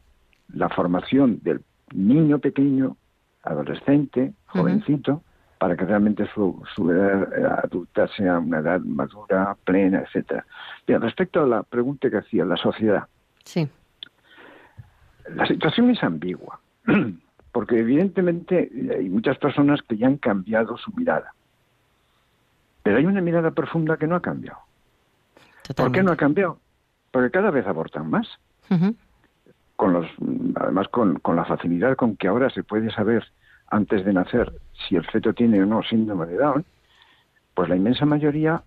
[0.53, 1.61] la formación del
[1.93, 2.97] niño pequeño,
[3.43, 5.23] adolescente, jovencito,
[5.59, 10.45] para que realmente su, su edad adulta sea una edad madura, plena, etcétera.
[10.87, 13.07] Bien, respecto a la pregunta que hacía la sociedad.
[13.43, 13.69] Sí.
[15.35, 16.59] La situación es ambigua,
[17.51, 21.33] porque evidentemente hay muchas personas que ya han cambiado su mirada.
[22.83, 24.59] Pero hay una mirada profunda que no ha cambiado.
[25.75, 26.57] ¿Por qué no ha cambiado?
[27.11, 28.27] Porque cada vez abortan más.
[29.75, 30.05] con los,
[30.55, 33.25] además, con, con la facilidad con que ahora se puede saber
[33.67, 34.53] antes de nacer
[34.87, 36.65] si el feto tiene o no síndrome de Down,
[37.55, 38.61] pues la inmensa mayoría,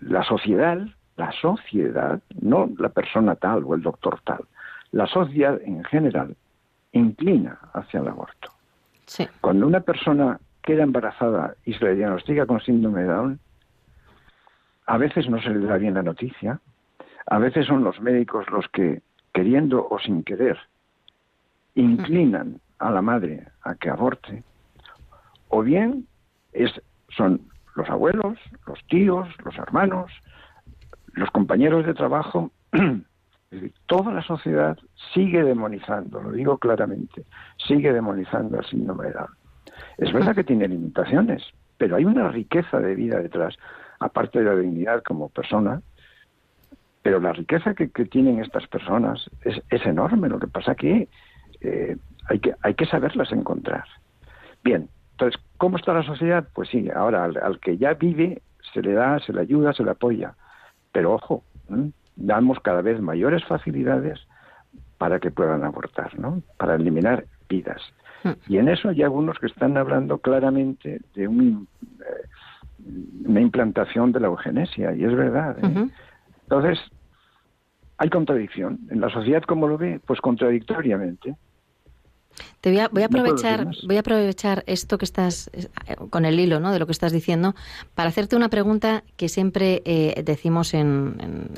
[0.00, 0.78] la sociedad,
[1.16, 4.44] la sociedad, no la persona tal o el doctor tal,
[4.92, 6.36] la sociedad en general
[6.92, 8.50] inclina hacia el aborto.
[9.40, 13.40] Cuando una persona queda embarazada y se le diagnostica con síndrome de Down,
[14.86, 16.60] a veces no se le da bien la noticia,
[17.26, 19.02] a veces son los médicos los que,
[19.34, 20.58] queriendo o sin querer,
[21.74, 24.44] inclinan a la madre a que aborte,
[25.48, 26.06] o bien
[26.52, 26.70] es,
[27.08, 27.40] son
[27.74, 30.10] los abuelos, los tíos, los hermanos,
[31.12, 32.50] los compañeros de trabajo,
[33.86, 34.78] toda la sociedad
[35.12, 37.24] sigue demonizando, lo digo claramente,
[37.56, 39.14] sigue demonizando el síndrome de.
[39.98, 41.42] Es verdad que tiene limitaciones,
[41.76, 43.56] pero hay una riqueza de vida detrás,
[43.98, 45.82] aparte de la dignidad como persona,
[47.02, 50.28] pero la riqueza que, tienen estas personas es, es, enorme.
[50.28, 51.08] Lo que pasa que,
[51.60, 51.96] eh,
[52.28, 53.84] hay que hay que saberlas encontrar.
[54.64, 56.48] Bien, entonces, ¿cómo está la sociedad?
[56.52, 58.42] Pues sí, ahora al, que ya vive
[58.74, 60.34] se le da, se le ayuda, se le apoya.
[60.92, 61.44] Pero ojo,
[62.16, 64.18] damos cada vez mayores facilidades
[64.98, 66.42] para que puedan abortar, ¿no?
[66.58, 67.80] Para eliminar vidas.
[68.24, 68.32] Hmm.
[68.48, 71.68] Y en eso hay algunos que están hablando claramente de un,
[72.00, 72.28] eh,
[73.24, 75.56] una implantación de la eugenesia, y es verdad.
[75.62, 75.88] ¿eh?
[76.42, 76.78] Entonces,
[77.98, 78.80] hay contradicción.
[78.90, 80.00] En la sociedad, ¿cómo lo ve?
[80.06, 81.36] Pues contradictoriamente.
[82.60, 85.68] Te voy a, voy a aprovechar, voy a aprovechar esto que estás eh,
[86.10, 86.72] con el hilo, ¿no?
[86.72, 87.54] De lo que estás diciendo,
[87.94, 91.48] para hacerte una pregunta que siempre eh, decimos en,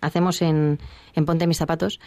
[0.00, 0.78] hacemos en,
[1.14, 2.00] en, Ponte mis zapatos.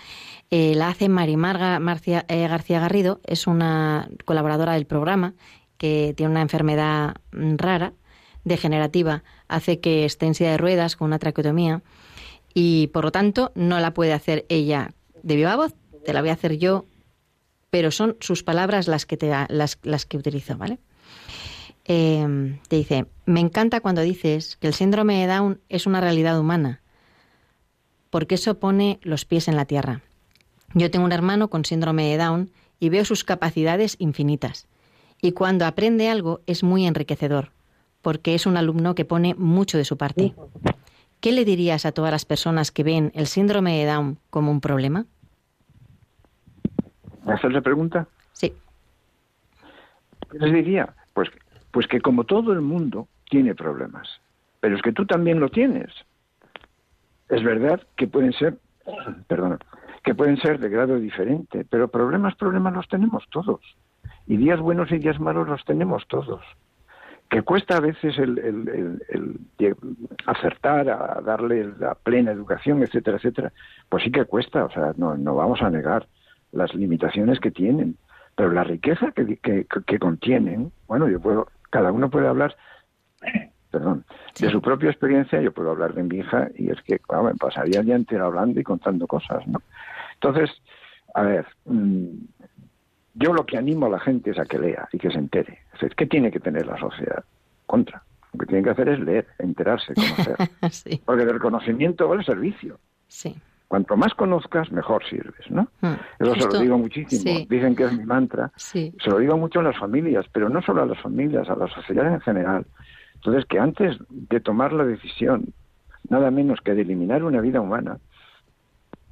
[0.51, 5.33] Eh, la hace Marimarga Marcia, García Garrido, es una colaboradora del programa
[5.77, 7.93] que tiene una enfermedad rara,
[8.43, 11.81] degenerativa, hace que esté en de ruedas con una traqueotomía
[12.53, 15.73] y por lo tanto no la puede hacer ella de viva voz,
[16.05, 16.85] te la voy a hacer yo
[17.71, 20.77] pero son sus palabras las que, te, las, las que utilizo, ¿vale?
[21.85, 26.39] Eh, te dice, me encanta cuando dices que el síndrome de Down es una realidad
[26.39, 26.81] humana,
[28.11, 30.01] porque eso pone los pies en la tierra.
[30.73, 34.67] Yo tengo un hermano con síndrome de Down y veo sus capacidades infinitas.
[35.21, 37.51] Y cuando aprende algo es muy enriquecedor,
[38.01, 40.33] porque es un alumno que pone mucho de su parte.
[41.19, 44.59] ¿Qué le dirías a todas las personas que ven el síndrome de Down como un
[44.59, 45.05] problema?
[47.27, 48.07] ¿Hacer la pregunta?
[48.33, 48.53] Sí.
[50.31, 50.95] ¿Qué les diría?
[51.13, 51.29] Pues,
[51.71, 54.09] pues que como todo el mundo tiene problemas,
[54.59, 55.89] pero es que tú también lo tienes.
[57.29, 58.57] Es verdad que pueden ser,
[59.27, 59.59] perdón,
[60.03, 63.61] que pueden ser de grado diferente, pero problemas, problemas los tenemos todos.
[64.25, 66.41] Y días buenos y días malos los tenemos todos.
[67.31, 69.39] Que cuesta a veces el, el, el
[70.27, 73.53] acertar a darle la plena educación, etcétera, etcétera.
[73.89, 76.07] Pues sí que cuesta, o sea, no, no vamos a negar
[76.51, 77.97] las limitaciones que tienen,
[78.35, 82.55] pero la riqueza que, que, contienen, bueno, yo puedo, cada uno puede hablar,
[83.71, 84.05] perdón,
[84.39, 87.79] de su propia experiencia, yo puedo hablar de mi hija y es que, me pasaría
[87.79, 89.61] el día entero hablando y contando cosas, ¿no?
[90.15, 90.51] Entonces,
[91.13, 92.07] a ver, mm,
[93.13, 95.59] yo lo que animo a la gente es a que lea y que se entere.
[95.97, 97.23] ¿Qué tiene que tener la sociedad?
[97.65, 98.03] Contra.
[98.33, 100.37] Lo que tiene que hacer es leer, enterarse, conocer.
[101.05, 102.79] Porque del conocimiento va el servicio.
[103.07, 103.35] Sí.
[103.67, 105.67] Cuanto más conozcas, mejor sirves, ¿no?
[105.81, 105.95] Hmm.
[106.19, 107.45] Eso se lo digo muchísimo.
[107.49, 108.51] Dicen que es mi mantra.
[108.57, 111.67] Se lo digo mucho a las familias, pero no solo a las familias, a la
[111.67, 112.65] sociedad en general.
[113.15, 115.53] Entonces, que antes de tomar la decisión,
[116.09, 117.97] nada menos que de eliminar una vida humana,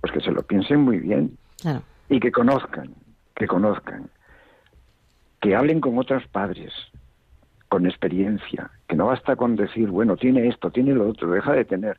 [0.02, 1.38] pues que se lo piensen muy bien.
[2.10, 2.94] Y que conozcan,
[3.40, 4.10] que conozcan.
[5.42, 6.74] Que hablen con otros padres,
[7.70, 8.70] con experiencia.
[8.88, 11.98] Que no basta con decir, bueno, tiene esto, tiene lo otro, deja de tener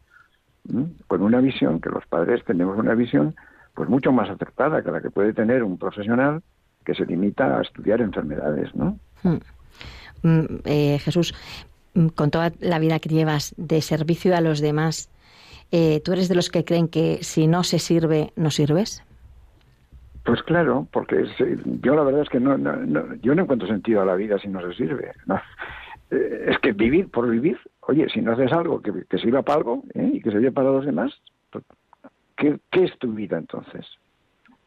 [1.09, 3.35] con una visión, que los padres tenemos una visión
[3.75, 6.43] pues mucho más acertada que la que puede tener un profesional
[6.85, 8.99] que se limita a estudiar enfermedades, ¿no?
[9.23, 9.39] Hmm.
[10.23, 11.35] Mm, eh, Jesús,
[11.95, 15.09] mm, con toda la vida que llevas de servicio a los demás,
[15.73, 19.03] eh, ¿tú eres de los que creen que si no se sirve, no sirves?
[20.25, 21.25] Pues claro, porque
[21.83, 22.57] yo la verdad es que no,
[23.23, 25.13] yo no encuentro sentido a la vida si no se sirve.
[26.11, 29.83] eh, es que vivir por vivir, oye, si no haces algo que, sirva para algo
[29.95, 30.11] ¿eh?
[30.15, 31.13] y que sirva para los demás,
[31.51, 31.65] pues,
[32.37, 33.87] ¿qué, ¿qué, es tu vida entonces?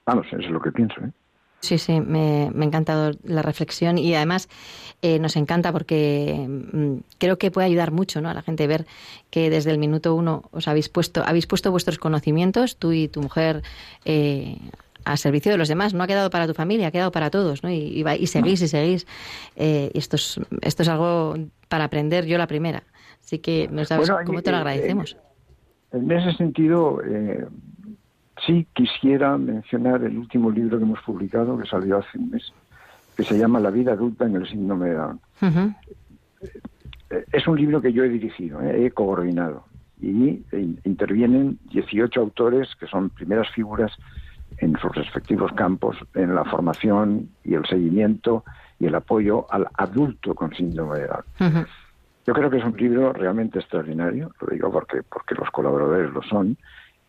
[0.05, 0.99] Vamos, eso es lo que pienso.
[1.01, 1.11] ¿eh?
[1.63, 4.49] Sí, sí, me, me, ha encantado la reflexión y además
[5.01, 8.29] eh, nos encanta porque mm, creo que puede ayudar mucho ¿no?
[8.29, 8.85] a la gente ver
[9.29, 13.21] que desde el minuto uno os habéis puesto, habéis puesto vuestros conocimientos, tú y tu
[13.21, 13.63] mujer,
[14.03, 14.57] eh,
[15.05, 15.93] a servicio de los demás.
[15.93, 17.69] No ha quedado para tu familia, ha quedado para todos, ¿no?
[17.69, 19.07] Y, y, y seguís y seguís.
[19.55, 21.35] Eh, esto, es, esto es algo
[21.69, 22.83] para aprender yo la primera.
[23.21, 25.17] Así que no sabes bueno, cómo te lo agradecemos.
[25.91, 27.45] En, en ese sentido, eh,
[28.45, 32.51] sí quisiera mencionar el último libro que hemos publicado, que salió hace un mes,
[33.15, 35.19] que se llama La vida adulta en el síndrome de Down.
[35.41, 35.75] Uh -huh.
[37.31, 39.65] Es un libro que yo he dirigido, eh, he coordinado,
[40.01, 40.43] y
[40.83, 43.91] intervienen 18 autores que son primeras figuras
[44.57, 48.43] en sus respectivos campos, en la formación y el seguimiento
[48.79, 51.23] y el apoyo al adulto con síndrome de Down.
[51.39, 51.67] Uh -huh.
[52.25, 56.21] Yo creo que es un libro realmente extraordinario, lo digo porque, porque los colaboradores lo
[56.23, 56.57] son,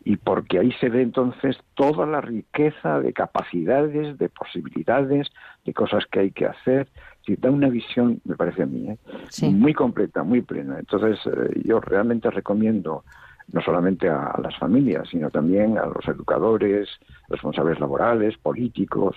[0.04, 5.28] y porque ahí se ve entonces toda la riqueza de capacidades, de posibilidades,
[5.64, 6.88] de cosas que hay que hacer.
[7.24, 8.98] Si da una visión, me parece a mí, ¿eh?
[9.30, 9.48] sí.
[9.48, 10.78] muy completa, muy plena.
[10.78, 13.04] Entonces, eh, yo realmente recomiendo
[13.52, 16.88] no solamente a, las familias, sino también a los educadores,
[17.28, 19.16] responsables laborales, políticos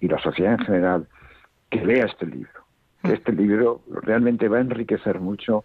[0.00, 1.06] y la sociedad en general,
[1.70, 2.64] que lea este libro.
[3.02, 5.64] Que este libro realmente va a enriquecer mucho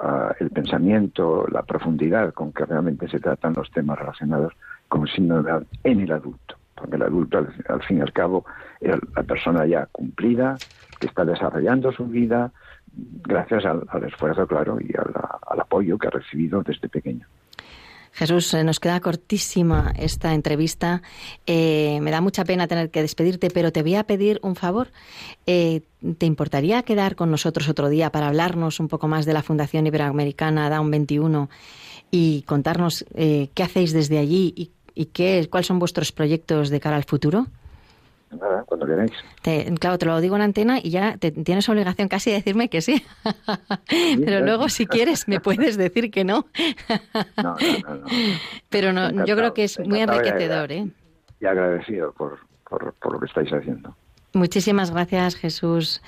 [0.00, 4.52] uh, el pensamiento, la profundidad con que realmente se tratan los temas relacionados
[4.88, 6.56] con el síndrome en el adulto.
[6.74, 7.38] Porque el adulto,
[7.68, 8.44] al, fin y al cabo,
[8.80, 10.56] es la persona ya cumplida,
[11.00, 12.52] que está desarrollando su vida,
[13.24, 17.26] gracias al, esfuerzo, claro, y al apoyo que ha recibido desde pequeño.
[18.18, 21.02] Jesús, nos queda cortísima esta entrevista.
[21.46, 24.90] Eh, me da mucha pena tener que despedirte, pero te voy a pedir un favor.
[25.46, 25.82] Eh,
[26.18, 29.86] ¿Te importaría quedar con nosotros otro día para hablarnos un poco más de la Fundación
[29.86, 31.48] Iberoamericana Down 21
[32.10, 36.80] y contarnos eh, qué hacéis desde allí y, y qué, cuáles son vuestros proyectos de
[36.80, 37.46] cara al futuro?
[38.30, 39.12] Nada, cuando queráis.
[39.42, 42.68] Te, claro, te lo digo en antena y ya te, tienes obligación casi de decirme
[42.68, 43.02] que sí.
[44.24, 46.46] Pero luego, si quieres, me puedes decir que no.
[47.36, 48.06] no, no, no,
[48.68, 50.72] Pero no, yo creo que es muy enriquecedor.
[50.72, 50.88] ¿eh?
[51.40, 53.94] Y agradecido por, por, por lo que estáis haciendo.
[54.34, 56.02] Muchísimas gracias, Jesús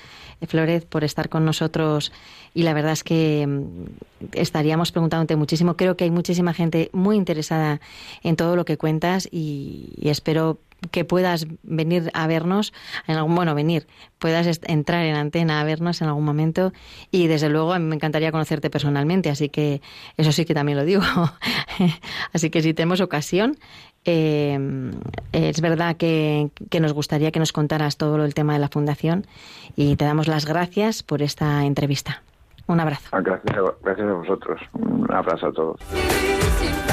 [0.47, 2.11] Flores, por estar con nosotros.
[2.53, 3.47] Y la verdad es que
[4.33, 5.75] estaríamos preguntándote muchísimo.
[5.75, 7.79] Creo que hay muchísima gente muy interesada
[8.21, 10.59] en todo lo que cuentas y, y espero
[10.89, 12.73] que puedas venir a vernos,
[13.07, 16.73] en algún, bueno, venir, puedas entrar en antena a vernos en algún momento
[17.11, 19.81] y desde luego me encantaría conocerte personalmente, así que
[20.17, 21.03] eso sí que también lo digo.
[22.33, 23.57] así que si tenemos ocasión,
[24.05, 24.59] eh,
[25.31, 29.27] es verdad que, que, nos gustaría que nos contaras todo el tema de la fundación
[29.75, 32.23] y te damos las gracias por esta entrevista.
[32.67, 33.09] Un abrazo.
[33.11, 34.61] Gracias a, gracias a vosotros.
[34.73, 36.90] Un abrazo a todos.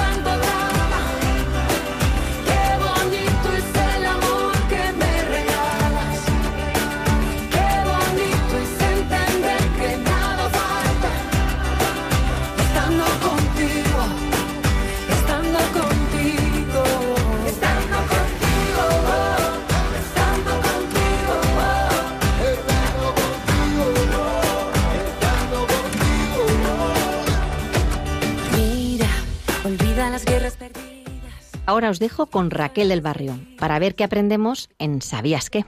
[31.67, 35.65] Ahora os dejo con Raquel del Barrio para ver qué aprendemos en ¿Sabías qué?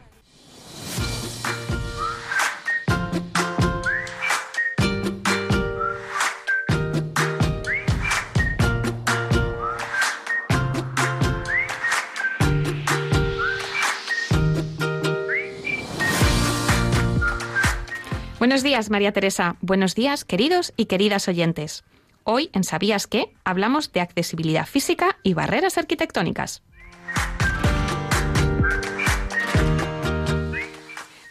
[18.39, 19.57] Buenos días, María Teresa.
[19.61, 21.85] Buenos días, queridos y queridas oyentes.
[22.33, 23.35] Hoy en ¿Sabías qué?
[23.43, 26.62] hablamos de accesibilidad física y barreras arquitectónicas.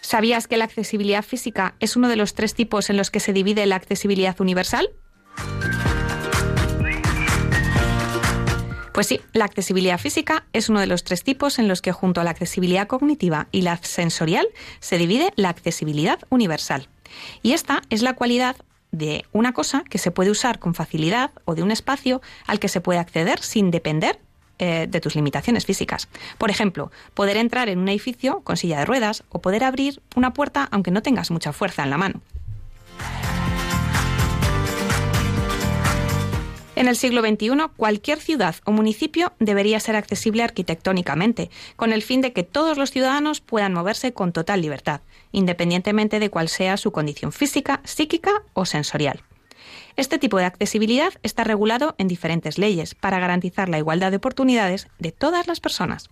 [0.01, 3.31] ¿Sabías que la accesibilidad física es uno de los tres tipos en los que se
[3.31, 4.89] divide la accesibilidad universal?
[8.93, 12.19] Pues sí, la accesibilidad física es uno de los tres tipos en los que junto
[12.19, 14.49] a la accesibilidad cognitiva y la sensorial
[14.81, 16.89] se divide la accesibilidad universal.
[17.41, 18.57] Y esta es la cualidad
[18.91, 22.69] de una cosa que se puede usar con facilidad o de un espacio al que
[22.69, 24.19] se puede acceder sin depender
[24.57, 26.09] eh, de tus limitaciones físicas.
[26.37, 30.33] Por ejemplo, poder entrar en un edificio con silla de ruedas o poder abrir una
[30.33, 32.21] puerta aunque no tengas mucha fuerza en la mano.
[36.79, 42.21] En el siglo XXI, cualquier ciudad o municipio debería ser accesible arquitectónicamente, con el fin
[42.21, 45.01] de que todos los ciudadanos puedan moverse con total libertad,
[45.33, 49.23] independientemente de cuál sea su condición física, psíquica o sensorial.
[49.97, 54.87] Este tipo de accesibilidad está regulado en diferentes leyes para garantizar la igualdad de oportunidades
[54.99, 56.09] de todas las personas.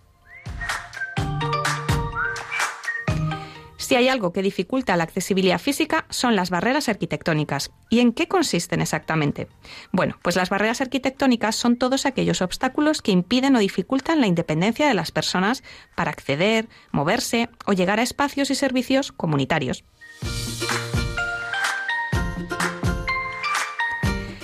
[3.88, 7.70] Si hay algo que dificulta la accesibilidad física son las barreras arquitectónicas.
[7.88, 9.48] ¿Y en qué consisten exactamente?
[9.92, 14.88] Bueno, pues las barreras arquitectónicas son todos aquellos obstáculos que impiden o dificultan la independencia
[14.88, 15.62] de las personas
[15.96, 19.84] para acceder, moverse o llegar a espacios y servicios comunitarios.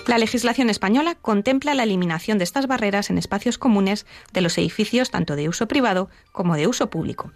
[0.06, 5.10] La legislación española contempla la eliminación de estas barreras en espacios comunes de los edificios
[5.10, 7.32] tanto de uso privado como de uso público.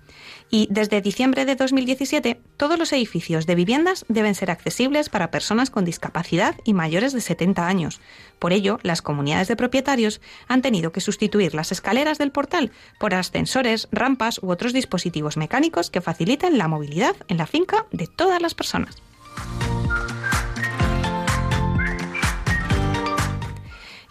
[0.51, 5.71] Y desde diciembre de 2017, todos los edificios de viviendas deben ser accesibles para personas
[5.71, 8.01] con discapacidad y mayores de 70 años.
[8.39, 13.15] Por ello, las comunidades de propietarios han tenido que sustituir las escaleras del portal por
[13.15, 18.43] ascensores, rampas u otros dispositivos mecánicos que faciliten la movilidad en la finca de todas
[18.43, 18.97] las personas.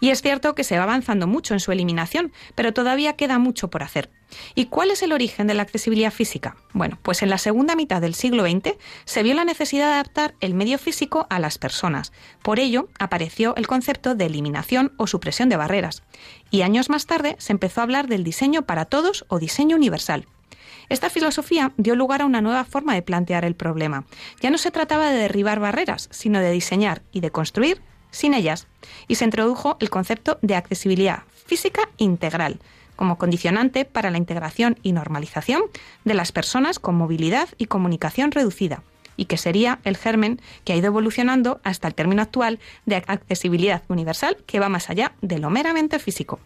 [0.00, 3.68] Y es cierto que se va avanzando mucho en su eliminación, pero todavía queda mucho
[3.68, 4.10] por hacer.
[4.54, 6.56] ¿Y cuál es el origen de la accesibilidad física?
[6.72, 10.34] Bueno, pues en la segunda mitad del siglo XX se vio la necesidad de adaptar
[10.40, 12.12] el medio físico a las personas.
[12.42, 16.02] Por ello apareció el concepto de eliminación o supresión de barreras.
[16.50, 20.26] Y años más tarde se empezó a hablar del diseño para todos o diseño universal.
[20.88, 24.06] Esta filosofía dio lugar a una nueva forma de plantear el problema.
[24.40, 28.66] Ya no se trataba de derribar barreras, sino de diseñar y de construir sin ellas,
[29.06, 32.60] y se introdujo el concepto de accesibilidad física integral
[32.98, 35.62] como condicionante para la integración y normalización
[36.04, 38.82] de las personas con movilidad y comunicación reducida,
[39.16, 43.82] y que sería el germen que ha ido evolucionando hasta el término actual de accesibilidad
[43.88, 46.40] universal que va más allá de lo meramente físico.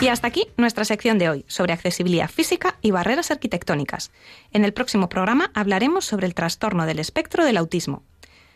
[0.00, 4.10] Y hasta aquí nuestra sección de hoy sobre accesibilidad física y barreras arquitectónicas.
[4.50, 8.02] En el próximo programa hablaremos sobre el trastorno del espectro del autismo.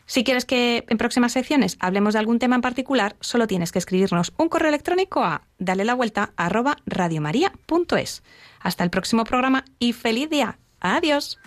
[0.07, 3.79] Si quieres que en próximas secciones hablemos de algún tema en particular, solo tienes que
[3.79, 8.23] escribirnos un correo electrónico a dale la vuelta arroba radiomaria.es.
[8.61, 10.59] Hasta el próximo programa y feliz día.
[10.81, 11.39] Adiós.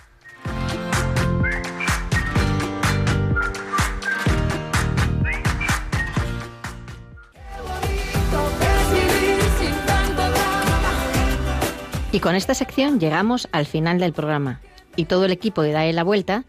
[12.12, 14.62] Y con esta sección llegamos al final del programa.
[14.96, 16.46] Y todo el equipo de Dae la Vuelta,